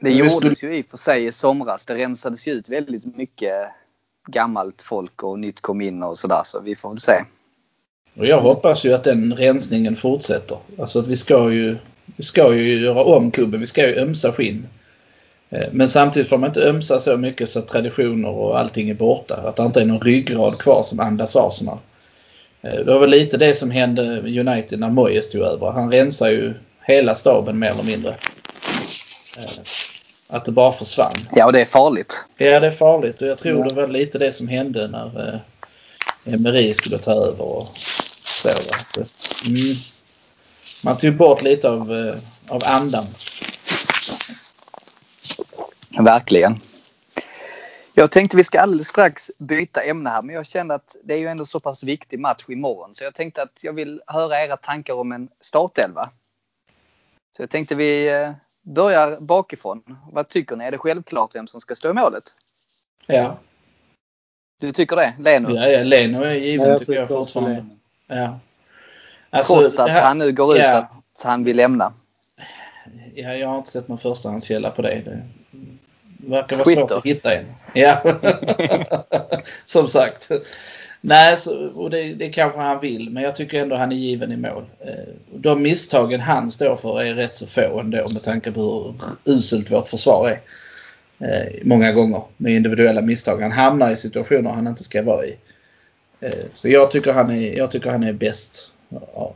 [0.01, 1.85] Det gjordes ju i och för sig i somras.
[1.85, 3.53] Det rensades ju ut väldigt mycket
[4.27, 6.41] gammalt folk och nytt kom in och sådär.
[6.43, 7.23] Så vi får väl se.
[8.17, 10.57] Och jag hoppas ju att den rensningen fortsätter.
[10.79, 13.59] Alltså att vi ska ju, vi ska ju göra om klubben.
[13.59, 14.67] Vi ska ju ömsa skinn.
[15.49, 18.93] Eh, men samtidigt får man inte ömsa så mycket så att traditioner och allting är
[18.93, 19.35] borta.
[19.35, 21.77] Att det inte är någon ryggrad kvar som andas Arsenal.
[22.61, 25.71] Eh, det var väl lite det som hände United när Moyes tog över.
[25.71, 26.53] Han rensar ju
[26.87, 28.15] hela staben mer eller mindre.
[29.39, 29.63] Eh,
[30.27, 31.15] att det bara försvann.
[31.35, 32.25] Ja, och det är farligt.
[32.37, 33.65] Ja, det är farligt och jag tror ja.
[33.65, 35.39] det var lite det som hände när
[36.25, 38.49] Emery skulle ta över och så.
[38.49, 39.75] Mm.
[40.83, 42.15] Man tog bort lite av,
[42.47, 43.05] av andan.
[45.99, 46.59] Verkligen.
[47.93, 51.17] Jag tänkte vi ska alldeles strax byta ämne här men jag känner att det är
[51.17, 54.57] ju ändå så pass viktig match imorgon så jag tänkte att jag vill höra era
[54.57, 56.09] tankar om en startelva.
[57.37, 58.31] Så jag tänkte vi eh,
[58.61, 59.97] börjar bakifrån.
[60.11, 60.65] Vad tycker ni?
[60.65, 62.35] Är det självklart vem som ska stå i målet?
[63.07, 63.37] Ja.
[64.59, 65.13] Du tycker det?
[65.19, 65.55] Leno?
[65.55, 67.65] Ja, ja Leno är given ja, jag tycker jag fortfarande.
[68.07, 68.39] Ja.
[69.29, 70.77] Alltså, Trots att här, han nu går ut ja.
[70.77, 71.93] att han vill lämna?
[73.15, 75.01] Ja, jag har inte sett någon förstahandskälla på det.
[75.05, 75.23] det
[76.29, 76.81] verkar vara Twitter.
[76.81, 77.45] svårt att hitta en.
[77.73, 78.01] Ja,
[79.65, 80.31] som sagt.
[81.01, 84.31] Nej, så, och det, det kanske han vill, men jag tycker ändå han är given
[84.31, 84.65] i mål.
[84.79, 89.33] Eh, de misstagen han står för är rätt så få ändå med tanke på hur
[89.33, 90.41] uselt vårt försvar är.
[91.27, 93.41] Eh, många gånger med individuella misstag.
[93.41, 95.37] Han hamnar i situationer han inte ska vara i.
[96.21, 98.71] Eh, så jag tycker han är, jag tycker han är bäst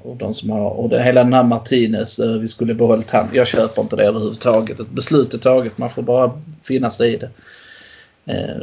[0.01, 3.29] och de som har, och det, hela den här Martinez, vi skulle behållit han.
[3.33, 4.79] Jag köper inte det överhuvudtaget.
[4.79, 7.29] Ett beslut är taget, man får bara finna sig i det.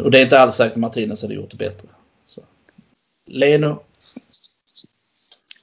[0.00, 1.88] Och det är inte alls säkert att Martinez hade gjort det bättre.
[3.30, 3.82] Leno?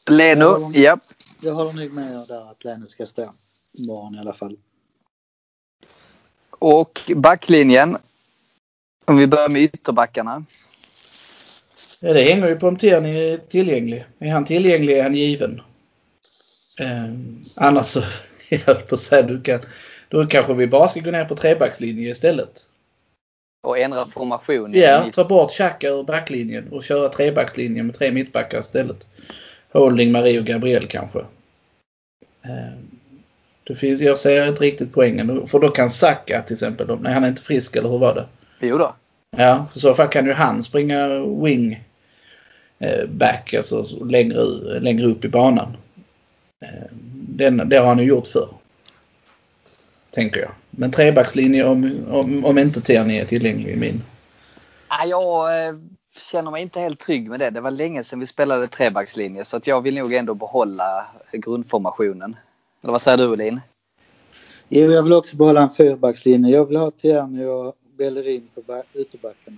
[0.09, 0.99] Leno, ja.
[1.41, 3.34] Jag håller nog med er där att Leno ska stå
[3.74, 4.57] imorgon i alla fall.
[6.49, 7.97] Och backlinjen.
[9.05, 10.45] Om vi börjar med ytterbackarna.
[11.99, 14.05] Ja, det hänger ju på om Tierney är tillgänglig.
[14.20, 15.61] Är han tillgänglig är han given.
[16.80, 17.13] Eh,
[17.55, 18.03] annars så,
[18.49, 19.59] jag höll på att säga, du kan,
[20.09, 22.66] då kanske vi bara ska gå ner på trebackslinje istället.
[23.62, 24.72] Och ändra formation?
[24.74, 29.08] Ja, ta bort Xhaka ur backlinjen och köra trebackslinjen med tre mittbackar istället.
[29.72, 31.20] Holding, Marie och Gabriel kanske.
[32.45, 32.78] Eh,
[33.64, 35.47] det finns, jag ser inte riktigt poängen.
[35.47, 38.26] För då kan Saka till exempel, nej han är inte frisk eller hur var det?
[38.60, 38.95] Jo då.
[39.38, 41.88] Ja, för så fall kan ju han springa wing
[42.80, 44.43] Eh, back, alltså längre,
[44.80, 45.78] längre upp i banan.
[46.66, 48.49] Eh, den, det har han ju gjort förr.
[50.12, 50.51] Tänker jag.
[50.80, 54.03] Men trebackslinje om, om, om inte Tierney är tillgänglig i min.
[54.89, 55.75] Ja, jag eh,
[56.32, 57.49] känner mig inte helt trygg med det.
[57.49, 62.36] Det var länge sedan vi spelade trebackslinje så att jag vill nog ändå behålla grundformationen.
[62.84, 63.61] Eller vad säger du Olin?
[64.69, 66.55] Jo, jag vill också behålla en fyrbackslinje.
[66.55, 69.57] Jag vill ha Tierney och Bellerin på ytterbackarna.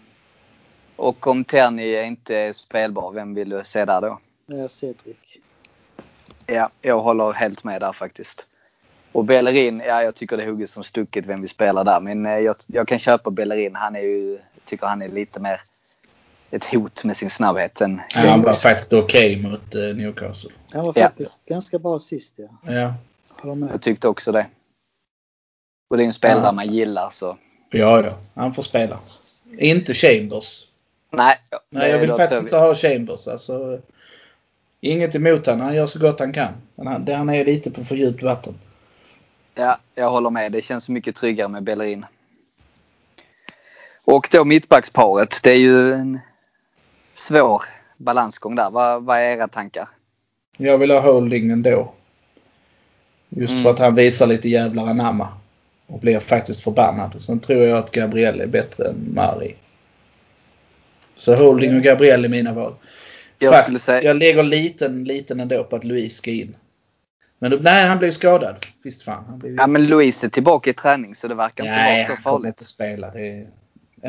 [0.95, 4.19] Och om Terni inte är spelbar, vem vill du se där då?
[4.45, 5.17] Ja, Cedric.
[6.45, 8.45] Ja, jag håller helt med där faktiskt.
[9.11, 11.99] Och Bellerin, ja jag tycker det är hugget som stucket vem vi spelar där.
[11.99, 13.75] Men eh, jag, jag kan köpa Bellerin.
[13.75, 15.61] Han är ju, tycker han är lite mer
[16.51, 17.81] ett hot med sin snabbhet.
[17.81, 20.49] Än ja, han var faktiskt okej okay mot uh, Newcastle.
[20.71, 21.55] Han var faktiskt ja.
[21.55, 22.47] ganska bra sist ja.
[22.73, 22.93] Ja.
[23.71, 24.45] Jag tyckte också det.
[25.89, 26.51] Och det är en spelare ja.
[26.51, 27.37] man gillar så.
[27.69, 28.17] Ja, ja.
[28.33, 28.99] Han får spela.
[29.57, 30.65] Inte Chambers.
[31.11, 31.37] Nej.
[31.69, 33.27] Nej, jag vill faktiskt inte ha Chambers.
[33.27, 33.79] Alltså,
[34.81, 35.61] inget emot honom.
[35.61, 36.53] Han gör så gott han kan.
[36.75, 38.59] Men han, han är lite på för djupt vatten.
[39.59, 40.51] Ja, jag håller med.
[40.51, 42.05] Det känns mycket tryggare med Bellerin.
[44.03, 45.39] Och då mittbacksparet.
[45.43, 46.19] Det är ju en
[47.13, 47.63] svår
[47.97, 48.69] balansgång där.
[48.69, 49.87] Vad, vad är era tankar?
[50.57, 51.93] Jag vill ha Holding ändå.
[53.29, 53.63] Just mm.
[53.63, 55.27] för att han visar lite jävlar anamma.
[55.87, 57.21] Och blir faktiskt förbannad.
[57.21, 59.55] Sen tror jag att Gabriel är bättre än Mari.
[61.15, 62.73] Så Holding och Gabriel är mina val.
[63.39, 64.03] Jag, Fast säga...
[64.03, 66.55] jag lägger liten, liten ändå på att Louise ska in.
[67.39, 68.55] Men nej, han blev skadad.
[68.83, 69.25] Visst fan.
[69.25, 72.17] Han blev ja, men Louise är tillbaka i träning så det verkar inte nej, vara
[72.17, 72.25] så farligt.
[72.25, 73.11] Nej, han kommer inte spela.
[73.11, 73.47] Det är...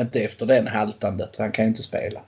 [0.01, 1.37] Inte efter den haltandet.
[1.37, 2.21] Han kan ju inte spela.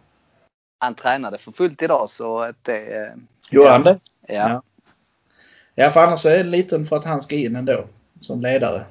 [0.79, 3.13] Han tränade för fullt idag så det...
[3.49, 3.99] Gjorde han det?
[4.27, 4.33] Ja.
[4.33, 4.63] ja.
[5.75, 7.87] Ja, för annars är det liten för att han ska in ändå.
[8.19, 8.85] Som ledare.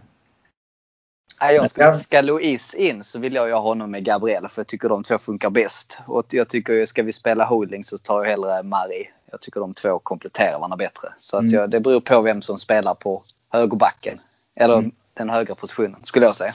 [1.40, 4.60] Nej, jag ska, ska Louise in så vill jag ju ha honom med Gabriel för
[4.60, 5.98] jag tycker de två funkar bäst.
[6.06, 9.10] Och jag tycker ju, ska vi spela holding så tar jag hellre Mari.
[9.32, 11.12] Jag tycker de två kompletterar varandra bättre.
[11.16, 11.54] Så att mm.
[11.54, 14.20] jag, det beror på vem som spelar på högerbacken.
[14.54, 14.92] Eller mm.
[15.14, 16.54] den högra positionen skulle jag säga.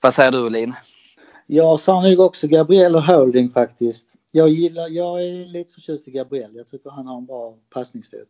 [0.00, 0.74] Vad säger du Lin?
[1.46, 4.06] Jag sa nog också Gabriel och Holding faktiskt.
[4.30, 6.54] Jag gillar, jag är lite förtjust i Gabriel.
[6.54, 8.28] Jag tycker han har en bra passningsfot.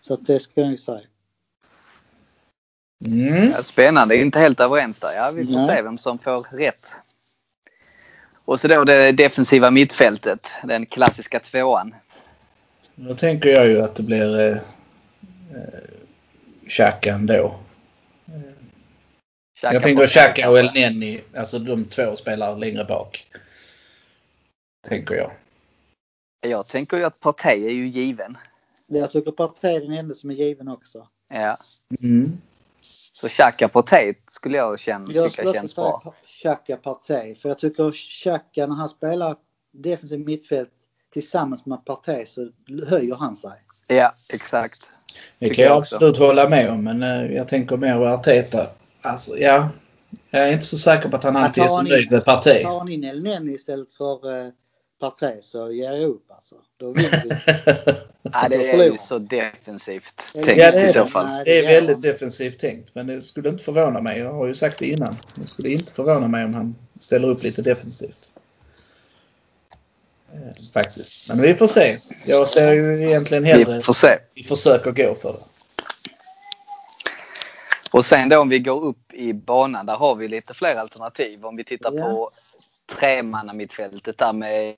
[0.00, 1.00] Så det skulle jag säga.
[3.04, 3.50] Mm.
[3.50, 5.12] Ja, spännande, inte helt överens där.
[5.12, 5.66] Ja, vi får ja.
[5.66, 6.96] se vem som får rätt.
[8.44, 11.94] Och så då det defensiva mittfältet, den klassiska tvåan.
[12.94, 14.56] Då tänker jag ju att det blir eh,
[16.68, 17.54] Xhaka ändå.
[19.62, 23.26] jag tänker Xhaka och El Neni, alltså de två spelar längre bak.
[24.88, 25.30] Tänker jag.
[26.40, 28.38] Jag tänker ju att Partey är ju given.
[28.86, 31.08] Jag tycker Partey är den enda som är given också.
[31.28, 31.56] Ja.
[32.00, 32.38] Mm.
[33.12, 36.14] Så Xhaka Partey skulle jag känna, Jag tycka känns bra.
[36.42, 37.34] Xhaka Partey.
[37.34, 39.36] För jag tycker Xhaka när han spelar
[39.72, 40.70] defensiv mittfält
[41.12, 42.50] tillsammans med Partey så
[42.86, 43.52] höjer han sig.
[43.86, 44.90] Ja, exakt.
[45.38, 45.96] Det kan jag jag också.
[45.96, 48.66] absolut hålla med om men eh, jag tänker mer på Arteta.
[49.02, 49.68] Alltså ja.
[50.30, 52.62] Jag är inte så säker på att han alltid är så han nöjd med Partey.
[52.62, 54.52] Tar han in El Neni istället för
[55.00, 56.54] Partey så ger jag upp alltså.
[56.76, 57.94] Då vinner vi.
[58.32, 61.10] Ja, det är ju så defensivt tänkt Ja, det i är så det.
[61.10, 61.26] fall.
[61.26, 62.00] Nej, Det är väldigt han.
[62.00, 64.18] defensivt tänkt men det skulle inte förvåna mig.
[64.18, 65.16] Jag har ju sagt det innan.
[65.34, 68.32] Det skulle inte förvåna mig om han ställer upp lite defensivt.
[70.32, 71.28] Eh, Faktiskt.
[71.28, 71.96] Men vi får se.
[72.24, 74.18] Jag ser ju egentligen hellre Vi får se.
[74.34, 75.38] vi försöker gå för det.
[77.90, 81.44] Och sen då om vi går upp i banan, där har vi lite fler alternativ.
[81.46, 82.04] Om vi tittar Ja.
[82.04, 82.30] på
[82.98, 84.74] tremannamittfältet där med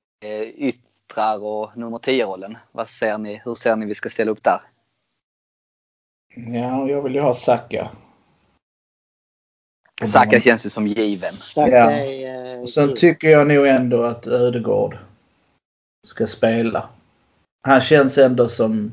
[0.56, 2.58] yttrar och nummer 10-rollen.
[2.72, 3.40] Vad ser ni?
[3.44, 4.60] Hur ser ni vi ska ställa upp där?
[6.36, 7.90] Ja, jag vill ju ha Saka.
[10.12, 11.34] Saka känns ju som given.
[11.56, 11.90] Ja.
[11.90, 14.98] eh, Och sen tycker jag nog ändå att Ödegård
[16.06, 16.88] ska spela.
[17.62, 18.92] Han känns ändå som...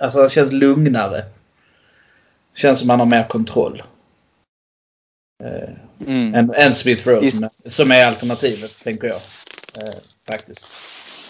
[0.00, 1.24] Alltså han känns lugnare.
[2.54, 3.82] Känns som han har mer kontroll.
[5.44, 5.68] Eh,
[6.06, 6.34] Mm.
[6.34, 7.38] än, än Smith Rowe Visst.
[7.38, 9.20] som, är- som är alternativet, tänker jag.
[9.76, 9.94] Eh,
[10.26, 10.68] faktiskt.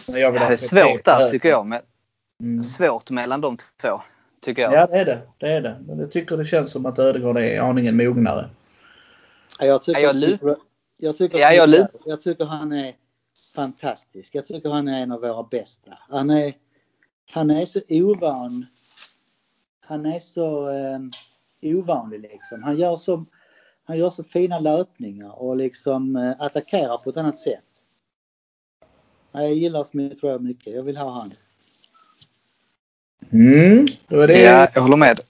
[0.08, 1.66] Men jag vill Ja, det är svårt där tycker jag.
[1.66, 1.80] Men
[2.40, 2.64] Mm.
[2.64, 4.00] svårt mellan de två.
[4.40, 4.72] Tycker jag.
[4.72, 5.20] Ja, det är det.
[5.38, 5.76] Det är det.
[5.86, 8.50] Men jag tycker det känns som att Ödegård är aningen mognare.
[9.58, 10.56] Ja, jag tycker, Ja, jag Smith Rowe-
[10.98, 12.94] jag, tycker Ja, jag Smith lut- Rowe- jag tycker han är
[13.54, 14.34] fantastisk.
[14.34, 15.98] Jag tycker han är en av våra bästa.
[16.08, 16.52] Han är,
[17.30, 18.66] han är så ovan.
[19.80, 20.98] Han är så eh,
[21.76, 22.62] ovanlig liksom.
[22.62, 23.24] Han gör så,
[23.84, 27.64] han gör så fina löpningar och liksom eh, attackerar på ett annat sätt.
[29.34, 30.74] Ja, Jag gillar Smith Rowe mycket.
[30.74, 31.34] Jag vill ha han.
[33.32, 35.20] Mm, då är det Ja, jag håller med.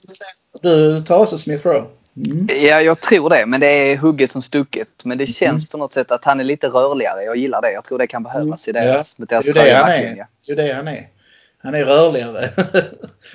[0.61, 1.85] du tar också Smith Rowe.
[2.17, 2.47] Mm.
[2.49, 3.45] Ja, jag tror det.
[3.47, 4.87] Men det är hugget som stucket.
[5.03, 7.23] Men det känns på något sätt att han är lite rörligare.
[7.23, 7.71] Jag gillar det.
[7.71, 10.01] Jag tror det kan behövas i deras, Det är deras ju det han är.
[10.01, 11.09] Det är ju det han är.
[11.57, 12.49] Han är rörligare.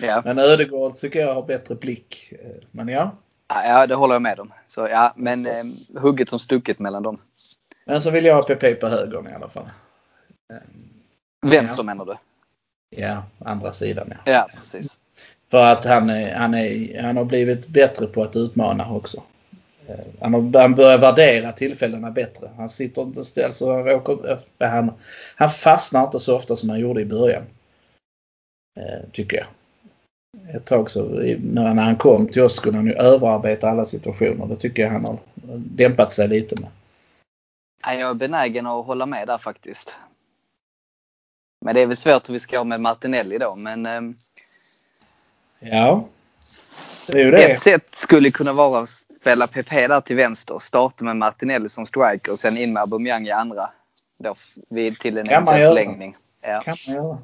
[0.02, 0.22] Ja.
[0.24, 2.32] Men Ödegård tycker jag har bättre blick.
[2.70, 3.16] Men ja.
[3.48, 4.52] ja, det håller jag med om.
[4.66, 5.50] Så ja, men Så.
[5.50, 7.18] eh, hugget som stucket mellan dem.
[7.86, 9.70] Men så vill jag ha PP på högern i alla fall.
[10.50, 10.56] Eh,
[11.50, 11.82] Vänster Ja.
[11.82, 12.14] menar du?
[12.96, 14.32] Ja, andra sidan ja.
[14.32, 15.00] Ja, precis.
[15.50, 19.22] För att han, är, han, är, han har blivit bättre på att utmana också.
[19.86, 22.50] Eh, Han, har, han börjar värdera tillfällena bättre.
[22.56, 24.92] Han sitter inte still så han, råkar, eh, han,
[25.36, 27.42] han fastnar inte så ofta som han gjorde i början.
[28.80, 29.46] Eh, Tycker jag.
[30.54, 31.04] Ett tag så
[31.40, 34.46] när han kom till oss skulle han ju överarbeta alla situationer.
[34.46, 35.18] Det tycker jag han har
[35.56, 36.70] dämpat sig lite med.
[37.82, 39.94] Ja, jag är benägen att hålla med där faktiskt.
[41.60, 43.54] Men det är väl svårt hur vi ska ha med Martinelli då.
[43.56, 44.00] Men eh,
[45.58, 46.08] Ja.
[47.06, 47.52] Det är ju det.
[47.52, 50.58] ett sätt skulle kunna vara att spela PP där till vänster.
[50.58, 53.70] Starta med Martinelli som striker och sen in med Aubameyang i andra.
[54.18, 54.34] Då
[54.68, 55.84] vid, till en Kan man eventuell göra.
[55.84, 56.16] förlängning.
[56.40, 56.60] Ja.
[56.60, 57.18] kan man göra.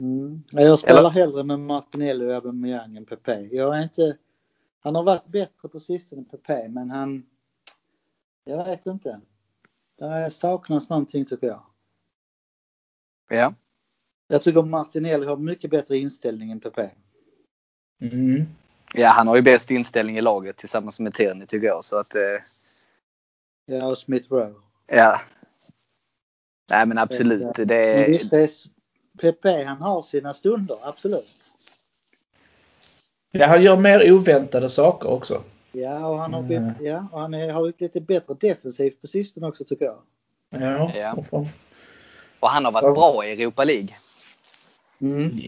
[0.00, 0.42] Mm.
[0.50, 3.40] Ja, Jag spelar Eller- hellre med Martinelli och Aubameyang än Pepe.
[3.52, 4.16] Jag är inte...
[4.80, 7.26] Han har varit bättre på sistone än Pepe, men han...
[8.44, 9.20] Jag vet inte.
[9.98, 11.62] Det saknas någonting tycker jag.
[13.28, 13.54] Ja.
[14.28, 16.90] Jag tycker Martinelli har mycket bättre inställning än Pepe.
[18.00, 18.44] Mm.
[18.94, 21.84] Ja, han har ju bäst inställning i laget tillsammans med Tierney tycker jag.
[21.84, 22.22] Så att, eh,
[23.66, 24.54] Ja, och Smith Rowe.
[24.86, 25.20] ja.
[26.70, 27.54] Nej men absolut.
[27.54, 28.50] Det Men är, visst, det är...
[29.20, 31.50] Pepe han har sina stunder, absolut.
[33.30, 35.42] Ja, han gör mer oväntade saker också.
[35.72, 36.46] Ja, och han har, Mm.
[36.48, 39.98] blivit, ja, och han är, har blivit lite bättre defensivt på sistone också tycker jag.
[40.50, 40.92] Ja.
[40.94, 41.24] Ja.
[42.44, 43.88] Och han har varit bra i Europa League.
[45.00, 45.40] Mm.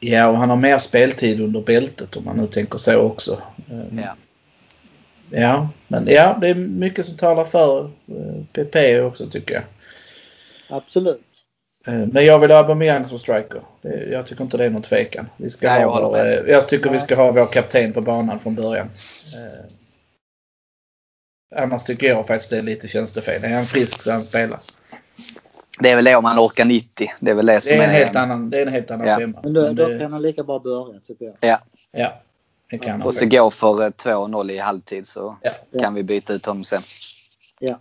[0.00, 3.42] Ja, och han har mer speltid under bältet om man nu tänker så också.
[3.70, 3.98] Mm.
[3.98, 4.16] Ja.
[5.30, 9.62] Ja, men ja, det är mycket som talar för eh, PP också tycker jag.
[10.68, 11.20] Absolut.
[11.86, 13.62] Eh, Men jag vill ha Aubameyang som striker.
[14.10, 15.26] Jag tycker inte det är någon tvekan.
[15.36, 17.00] Vi ska Nej, jag ha håller vår, eh, jag tycker vi Nej.
[17.00, 18.90] ska ha vår kapten på banan från början.
[19.34, 19.64] Eh,
[21.62, 23.44] Annars tycker jag faktiskt det är lite tjänstefel.
[23.44, 24.60] Är han frisk så han spelar.
[25.78, 27.12] Det är väl det om han orkar 90.
[27.20, 29.06] Det är väl det Det som är en helt annan, det är en helt annan
[29.08, 29.18] Ja.
[29.18, 29.40] femma.
[29.42, 31.34] Men då, Men då kan han lika bra börja tycker jag.
[31.40, 31.58] Ja.
[31.92, 32.20] Ja,
[32.70, 35.80] det kan Och så gå för eh, 2-0 i halvtid så Ja.
[35.80, 36.82] kan vi byta ut honom sen.
[37.58, 37.78] Ja.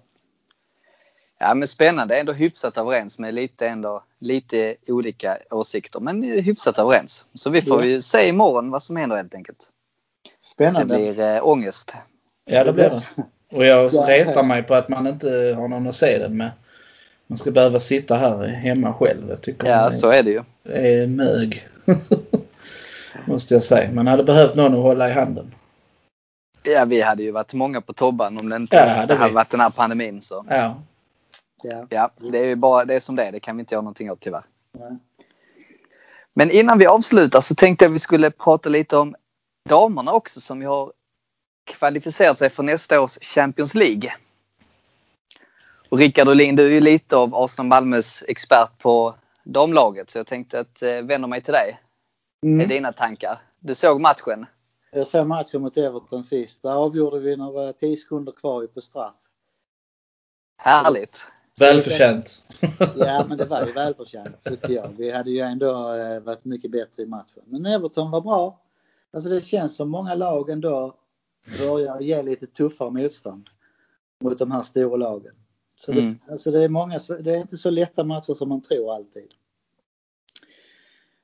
[1.39, 7.25] Ja men spännande, ändå hyfsat överens med lite, ändå, lite olika åsikter men hyfsat överens.
[7.33, 7.87] Så vi får Ja.
[7.87, 9.69] ju se imorgon vad som händer helt enkelt.
[10.43, 10.97] Spännande.
[10.97, 11.93] Det blir eh, ångest.
[12.45, 13.01] Ja, det blir det.
[13.57, 16.51] Och jag retar mig på att man inte har någon att se den med.
[17.31, 19.29] Man ska behöva sitta här hemma själv.
[19.29, 20.43] Jag tycker Ja, det, så är det ju.
[20.63, 21.67] det är mög.
[23.25, 23.91] Måste jag säga.
[23.91, 25.55] Man hade behövt någon att hålla i handen.
[26.63, 29.33] Ja, vi hade ju varit många på Tobban om det inte Ja, det hade hade
[29.33, 30.21] varit den här pandemin.
[30.21, 30.45] Så.
[30.49, 30.81] Ja.
[31.63, 31.85] Ja.
[31.89, 33.31] Ja, det är ju bara det är som det är.
[33.31, 34.43] Det kan vi inte göra någonting åt tyvärr.
[34.79, 34.97] Nej.
[36.33, 39.15] Men innan vi avslutar så tänkte jag vi skulle prata lite om
[39.69, 40.93] damerna också som ju har
[41.65, 44.13] kvalificerat sig för nästa års Champions League.
[45.91, 50.27] Och Rickard Olin, du är ju lite av Arsenal Malmös expert på damlaget så jag
[50.27, 51.79] tänkte att eh, vända mig till dig
[52.41, 52.67] med Mm.
[52.69, 53.39] dina tankar.
[53.59, 54.45] Du såg matchen?
[54.91, 56.61] Jag såg matchen mot Everton sist.
[56.61, 59.13] Där avgjorde vi när det var 10 sekunder kvar på straff.
[60.57, 61.23] Härligt!
[61.59, 62.43] Välförtjänt.
[62.95, 64.87] Ja, men det var ju välförtjänt tycker jag.
[64.97, 67.43] Vi hade ju ändå eh, varit mycket bättre i matchen.
[67.45, 68.59] Men Everton var bra.
[69.13, 70.95] Alltså det känns som många lag ändå
[71.59, 73.49] börjar ge lite tuffare motstånd
[74.23, 75.33] mot de här stora lagen.
[75.85, 76.19] Så Mm.
[76.25, 79.27] det, alltså det är många, det är inte så lätta matcher som man tror alltid.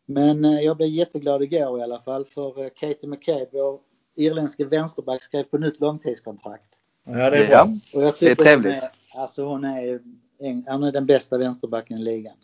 [0.05, 3.79] Men eh, jag blev jätteglad igår i alla fall för eh, Katie McCabe, vår
[4.15, 6.63] irländske vänsterback, skrev på nytt långtidskontrakt.
[7.03, 7.67] Ja, det är bra.
[7.93, 8.73] Och jag tycker Det är trevligt.
[8.73, 9.99] Hon är, alltså hon är,
[10.39, 12.35] en, hon är den bästa vänsterbacken i ligan.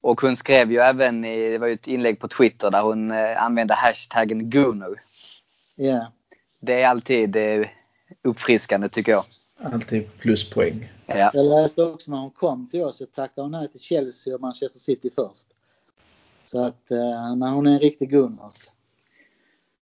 [0.00, 3.10] Och hon skrev ju även, i, det var ju ett inlägg på Twitter där hon
[3.10, 4.98] eh, använde hashtaggen Gooner.
[5.74, 6.12] Ja.
[6.60, 7.36] Det är alltid
[8.22, 9.24] uppfriskande tycker jag.
[9.64, 10.92] Alltid pluspoäng.
[11.06, 11.30] Ja.
[11.34, 14.40] Jag läste också när hon kom till oss så tackade hon nej till Chelsea och
[14.40, 15.46] Manchester City först.
[16.46, 18.54] Så att eh, när hon är en riktig Gunnars.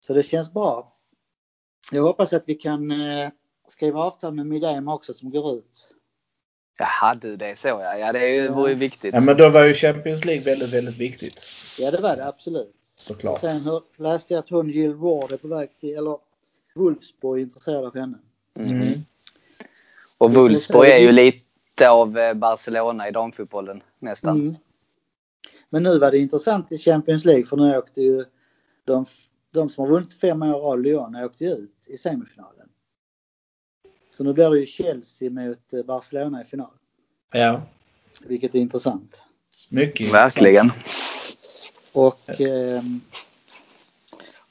[0.00, 0.92] Så det känns bra.
[1.92, 3.28] Jag hoppas att vi kan eh,
[3.68, 5.92] skriva avtal med Midema också som går ut.
[6.78, 7.98] Jaha du, det är så ja.
[7.98, 9.14] Ja, det är vore ju viktigt.
[9.14, 11.46] Ja, men då var ju Champions League väldigt, väldigt viktigt.
[11.78, 12.76] Ja det var det absolut.
[12.96, 13.40] Såklart.
[13.40, 16.18] Sen hör, läste jag att hon Jill Ward är på väg till, eller
[16.74, 18.18] Wolfsburg är intresserad av henne.
[18.54, 18.94] Mhm.
[20.18, 24.40] Och Wolfsburg är ju lite av eh, Barcelona i damfotbollen nästan.
[24.40, 24.56] Mm.
[25.70, 28.24] Men nu var det intressant i Champions League för nu åkte ju
[28.84, 29.04] de,
[29.50, 32.68] de som har vunnit fem år av Lyon åkte ju ut i semifinalen.
[34.16, 36.72] Så nu blir det ju Chelsea mot eh, Barcelona i final.
[37.32, 37.62] Ja,
[38.20, 39.22] Vilket är intressant.
[39.68, 40.70] mycket Verkligen.
[41.92, 43.00] Och ehm,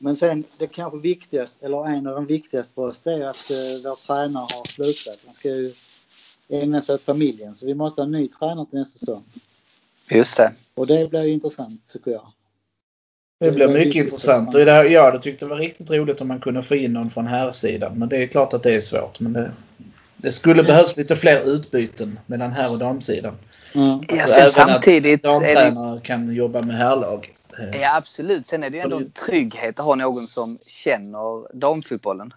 [0.06, 3.51] men sen det kanske viktigaste, eller en av de viktigaste för oss, det är att
[3.51, 5.20] eh, vår tränare har slutat.
[5.26, 5.74] Han ska ju
[6.49, 7.56] ägna sig åt familjen.
[7.56, 9.24] Så vi måste ha en ny tränare till nästa säsong.
[10.10, 10.51] Just det.
[10.76, 12.28] Och det blir intressant tycker jag.
[13.39, 14.53] Det blir Det mycket intressant.
[14.53, 16.93] man- det här, jag hade tyckt det var riktigt roligt om man kunde få in
[16.93, 17.99] någon från här sidan.
[17.99, 19.20] Men det är klart att det är svårt.
[19.20, 19.51] Men det,
[20.18, 23.38] det skulle behövas lite fler utbyten mellan här och damsidan.
[23.76, 24.01] Mm.
[24.08, 27.35] Ja, sen samtidigt att är det, damtränare kan jobba med härlag.
[27.60, 28.45] Eh, Ja absolut.
[28.45, 32.34] Sen är det ju ändå en trygghet att ha någon som känner damfotbollen.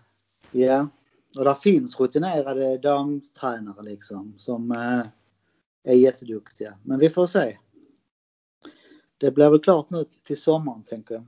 [0.50, 0.88] Ja,
[1.36, 6.74] och där finns rutinerade damtränare liksom som eh, är jätteduktiga.
[6.82, 7.56] Men vi får se.
[9.18, 11.24] Det blir väl klart nu till sommaren tänker jag.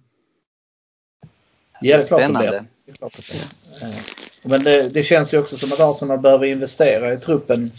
[1.81, 2.49] Ja, det är klart Spännande.
[2.51, 2.65] blir.
[2.85, 3.89] Det är klart det blir.
[3.89, 3.97] Eh,
[4.43, 7.73] Men det, det känns ju också som att Arsenal behöver investera i truppen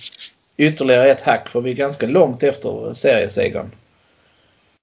[0.57, 3.71] ytterligare ett hack för vi är ganska långt efter seriesegern.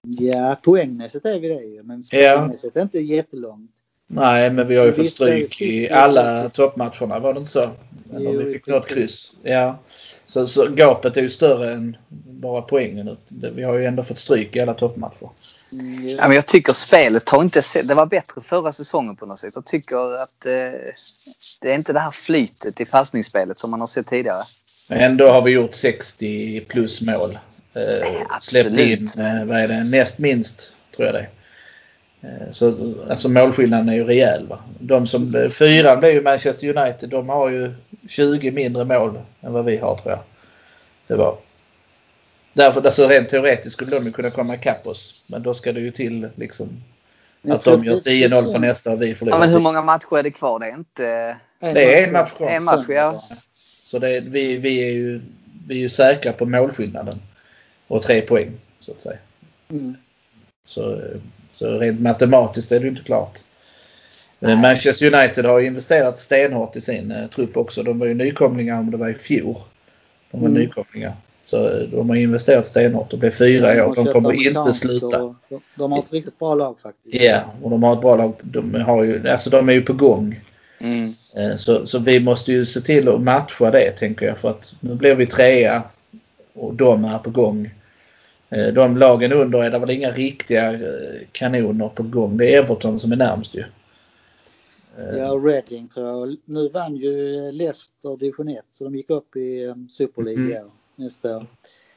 [0.02, 2.36] Ja, poängmässigt är vi det ju, men Ja.
[2.36, 3.70] poängmässigt är inte jättelångt.
[4.10, 7.70] Nej, men vi har ju fått stryk i alla toppmatcherna, var det inte så?
[8.14, 9.34] Eller Jo, vi fick något kryss.
[9.42, 9.78] Ja.
[10.26, 11.96] Så, så gapet är ju större än
[12.30, 13.16] bara poängen.
[13.28, 15.28] Vi har ju ändå fått stryk i alla toppmatcher.
[15.72, 16.26] Mm, Ja, ja.
[16.28, 19.52] men jag tycker spelet har inte det var bättre förra säsongen på något sätt.
[19.54, 20.52] Jag tycker att eh,
[21.60, 24.42] det är inte det här flytet i passningsspelet som man har sett tidigare.
[24.88, 27.38] Men ändå har vi gjort 60 plus mål.
[27.78, 31.28] Eh, släppt in, eh, vad är det, näst minst tror jag det är.
[32.46, 34.46] Eh, Så alltså målskillnaden är ju rejäl.
[34.46, 34.58] Va?
[34.80, 37.08] De som, fyran blir ju Manchester United.
[37.08, 37.72] De har ju
[38.08, 40.20] 20 mindre mål än vad vi har tror jag.
[41.06, 41.36] Det var.
[42.52, 45.24] Därför, alltså rent teoretiskt skulle de ju kunna komma ikapp oss.
[45.26, 46.68] Men då ska det ju till liksom
[47.48, 49.38] att de gör det- det 10-0 på nästa och vi Ja, förlorar.
[49.38, 49.62] men hur 10.
[49.62, 50.58] många matcher är det kvar?
[50.58, 51.36] Det är inte...
[51.60, 52.48] Det är en match kvar.
[52.50, 53.24] En match, ja.
[53.84, 55.20] Så det, vi, vi, är ju,
[55.68, 57.20] vi är ju säkra på målskillnaden.
[57.88, 59.18] Och tre poäng så att säga.
[59.70, 59.96] Mm.
[60.64, 61.00] Så,
[61.52, 63.38] så rent matematiskt är det inte klart.
[64.38, 67.82] Men Manchester United har investerat stenhårt i sin eh, trupp också.
[67.82, 69.56] De var ju nykomlingar om det var i fjol.
[70.30, 70.62] De var Mm.
[70.62, 71.16] nykomlingar.
[71.42, 73.94] Så eh, de har investerat stenhårt och blev fyra i år.
[73.94, 75.18] De kommer inte sluta.
[75.18, 75.36] De,
[75.74, 77.14] de har ett riktigt bra lag faktiskt.
[77.14, 78.32] Ja, och de har ett bra lag.
[78.42, 80.40] De, har ju, alltså de är ju på gång.
[80.80, 81.14] Mm.
[81.36, 84.38] Eh, Så, så vi måste ju se till att matcha det tänker jag.
[84.38, 85.82] För att nu blir vi trea
[86.54, 87.70] och de är på gång.
[88.50, 92.36] Eh, De lagen under är det väl inga riktiga eh, kanoner på gång.
[92.36, 93.64] Det är Everton som är närmst ju.
[95.16, 96.36] Ja, Reading tror jag.
[96.44, 100.70] Nu vann ju Leicester division 1 så de gick upp i um, Super League mm.
[100.96, 101.46] nästa år.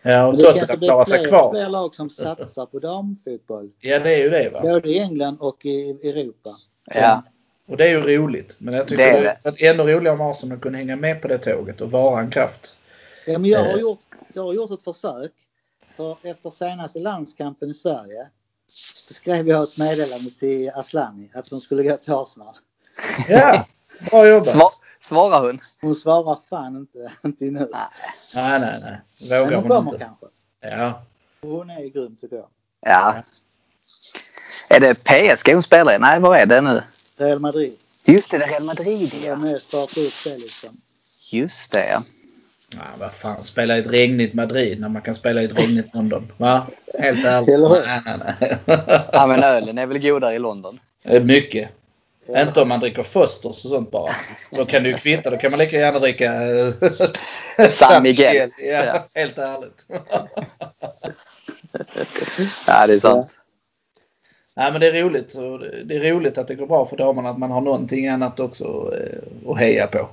[0.01, 1.53] Ja, och Tottenham klarar sig kvar.
[1.53, 3.71] Det är fler lag som satsar på damfotboll.
[3.79, 4.61] Ja, det är ju det va.
[4.61, 6.49] Både i England och i Europa.
[6.85, 7.23] Ja.
[7.67, 8.57] Och det är ju roligt.
[8.59, 9.49] Men jag tycker det är, det.
[9.49, 12.77] att ännu roligare om Arsenal kunde hänga med på det tåget och vara en kraft.
[13.25, 13.81] Ja, men jag har, eh.
[13.81, 13.99] gjort,
[14.33, 15.31] jag har gjort ett försök.
[15.95, 18.27] För efter senaste landskampen i Sverige
[18.67, 22.55] så skrev jag ett meddelande till Aslani att hon skulle gå till Arsenal.
[23.27, 23.65] Ja,
[24.11, 24.47] bra jobbat.
[24.49, 24.69] Svar,
[24.99, 25.59] svarar hon?
[25.81, 27.69] Hon svarar fan inte, inte nu.
[28.35, 28.99] Nej, nej, nej.
[29.29, 30.05] Vågar Men hon, hon kommer inte.
[30.05, 30.25] kanske.
[30.61, 31.01] Ja.
[31.41, 32.47] Hon är grym tycker jag.
[32.81, 33.15] Ja.
[34.69, 35.99] Är det PSG hon spelar i?
[35.99, 36.81] Nej, vad är det nu?
[37.17, 37.77] Real Madrid.
[38.05, 39.35] Just det, det är Real Madrid ja.
[39.35, 40.81] De är starta upp det liksom.
[41.31, 42.01] Just det ja.
[42.76, 45.89] Ja, vad fan, spela i ett regnigt Madrid när man kan spela i ett regnigt
[45.95, 46.32] London.
[46.38, 46.67] Va?
[46.99, 47.59] Helt ärligt.
[47.86, 48.57] Nej, nej, nej.
[49.11, 50.80] ja, men ölen är väl godare i London?
[51.22, 51.69] Mycket.
[52.26, 52.41] Ja.
[52.41, 54.11] Inte om man dricker Fosters och sånt bara.
[54.51, 55.30] Då kan ju kvitta.
[55.30, 56.39] Då kan man lika gärna dricka
[57.69, 58.51] San Miguel.
[58.57, 59.07] Ja, ja.
[59.13, 59.86] Helt ärligt.
[62.67, 63.28] ja, det är sant.
[64.55, 65.36] Nej, men det är roligt.
[65.86, 67.30] Det är roligt att det går bra för damerna.
[67.30, 70.09] Att man har någonting annat också eh, att heja på.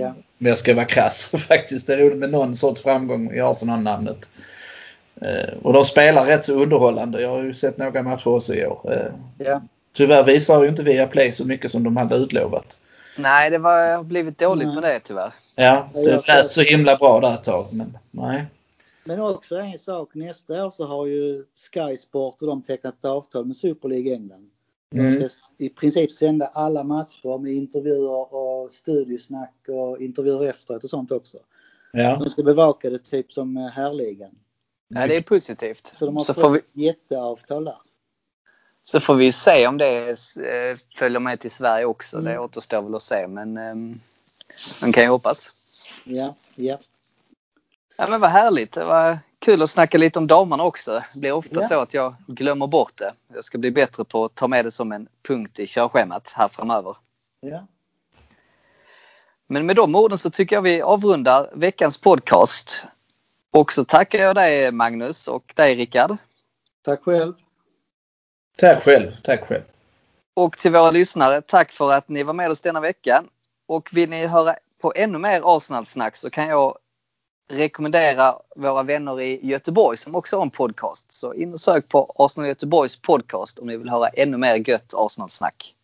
[0.00, 0.14] Ja.
[0.38, 1.86] Men jag ska vara krass faktiskt.
[1.86, 4.30] Det är roligt med någon sorts framgång i Arsenal-namnet.
[5.20, 7.20] Eh, och de spelar rätt så underhållande.
[7.20, 9.12] Jag har ju sett några matcher också i år.
[9.38, 9.62] Ja.
[9.92, 12.80] Tyvärr visar ju inte Viaplay så mycket som de hade utlovat.
[13.18, 15.32] Nej, det har blivit dåligt med det tyvärr.
[15.54, 17.66] Ja, det lät så himla bra där ett tag.
[17.72, 18.46] Men nej.
[19.04, 23.04] Men också en sak, nästa år så har ju Sky Sport och de tecknat ett
[23.04, 24.50] avtal med Super League England.
[24.90, 25.28] De mm.
[25.28, 31.12] ska i princip sända alla matcher med intervjuer och studiesnack och intervjuer efteråt och sånt
[31.12, 31.38] också.
[31.92, 32.16] Ja.
[32.16, 34.34] De ska bevaka det typ som härligan.
[34.88, 35.86] Ja, det är positivt.
[35.86, 36.84] Så de har så fått vi...
[36.84, 37.76] jätteavtal där.
[38.84, 42.18] Så får vi se om det eh, följer med till Sverige också.
[42.18, 42.32] Mm.
[42.32, 44.00] Det återstår väl att se men um,
[44.80, 45.52] man kan ju hoppas.
[46.04, 46.78] Ja, ja.
[47.96, 48.72] Ja men vad härligt.
[48.72, 51.02] Det var kul att snacka lite om damerna också.
[51.12, 51.68] Det blir ofta ja.
[51.68, 53.12] så att jag glömmer bort det.
[53.34, 56.48] Jag ska bli bättre på att ta med det som en punkt i körschemat här
[56.48, 56.96] framöver.
[57.40, 57.66] Ja.
[59.46, 62.84] Men med de orden så tycker jag vi avrundar veckans podcast.
[63.50, 66.16] Och så tackar jag dig Magnus och dig Rickard.
[66.84, 67.34] Tack själv.
[68.56, 69.12] Tack själv.
[69.22, 69.62] Tack själv.
[70.34, 73.24] Och till våra lyssnare, tack för att ni var med oss denna vecka.
[73.66, 76.78] Och vill ni höra på ännu mer Arsenal-snack så kan jag
[77.48, 81.12] rekommendera våra vänner i Göteborg som också har en podcast.
[81.12, 84.94] Så in och sök på Arsenal Göteborgs podcast om ni vill höra ännu mer gött
[84.94, 85.74] Arsenal-snack.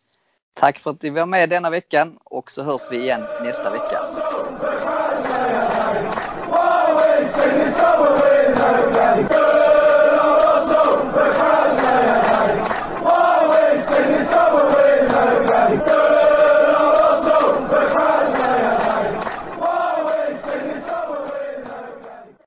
[0.53, 3.99] Tack för att ni var med denna veckan och så hörs vi igen nästa vecka.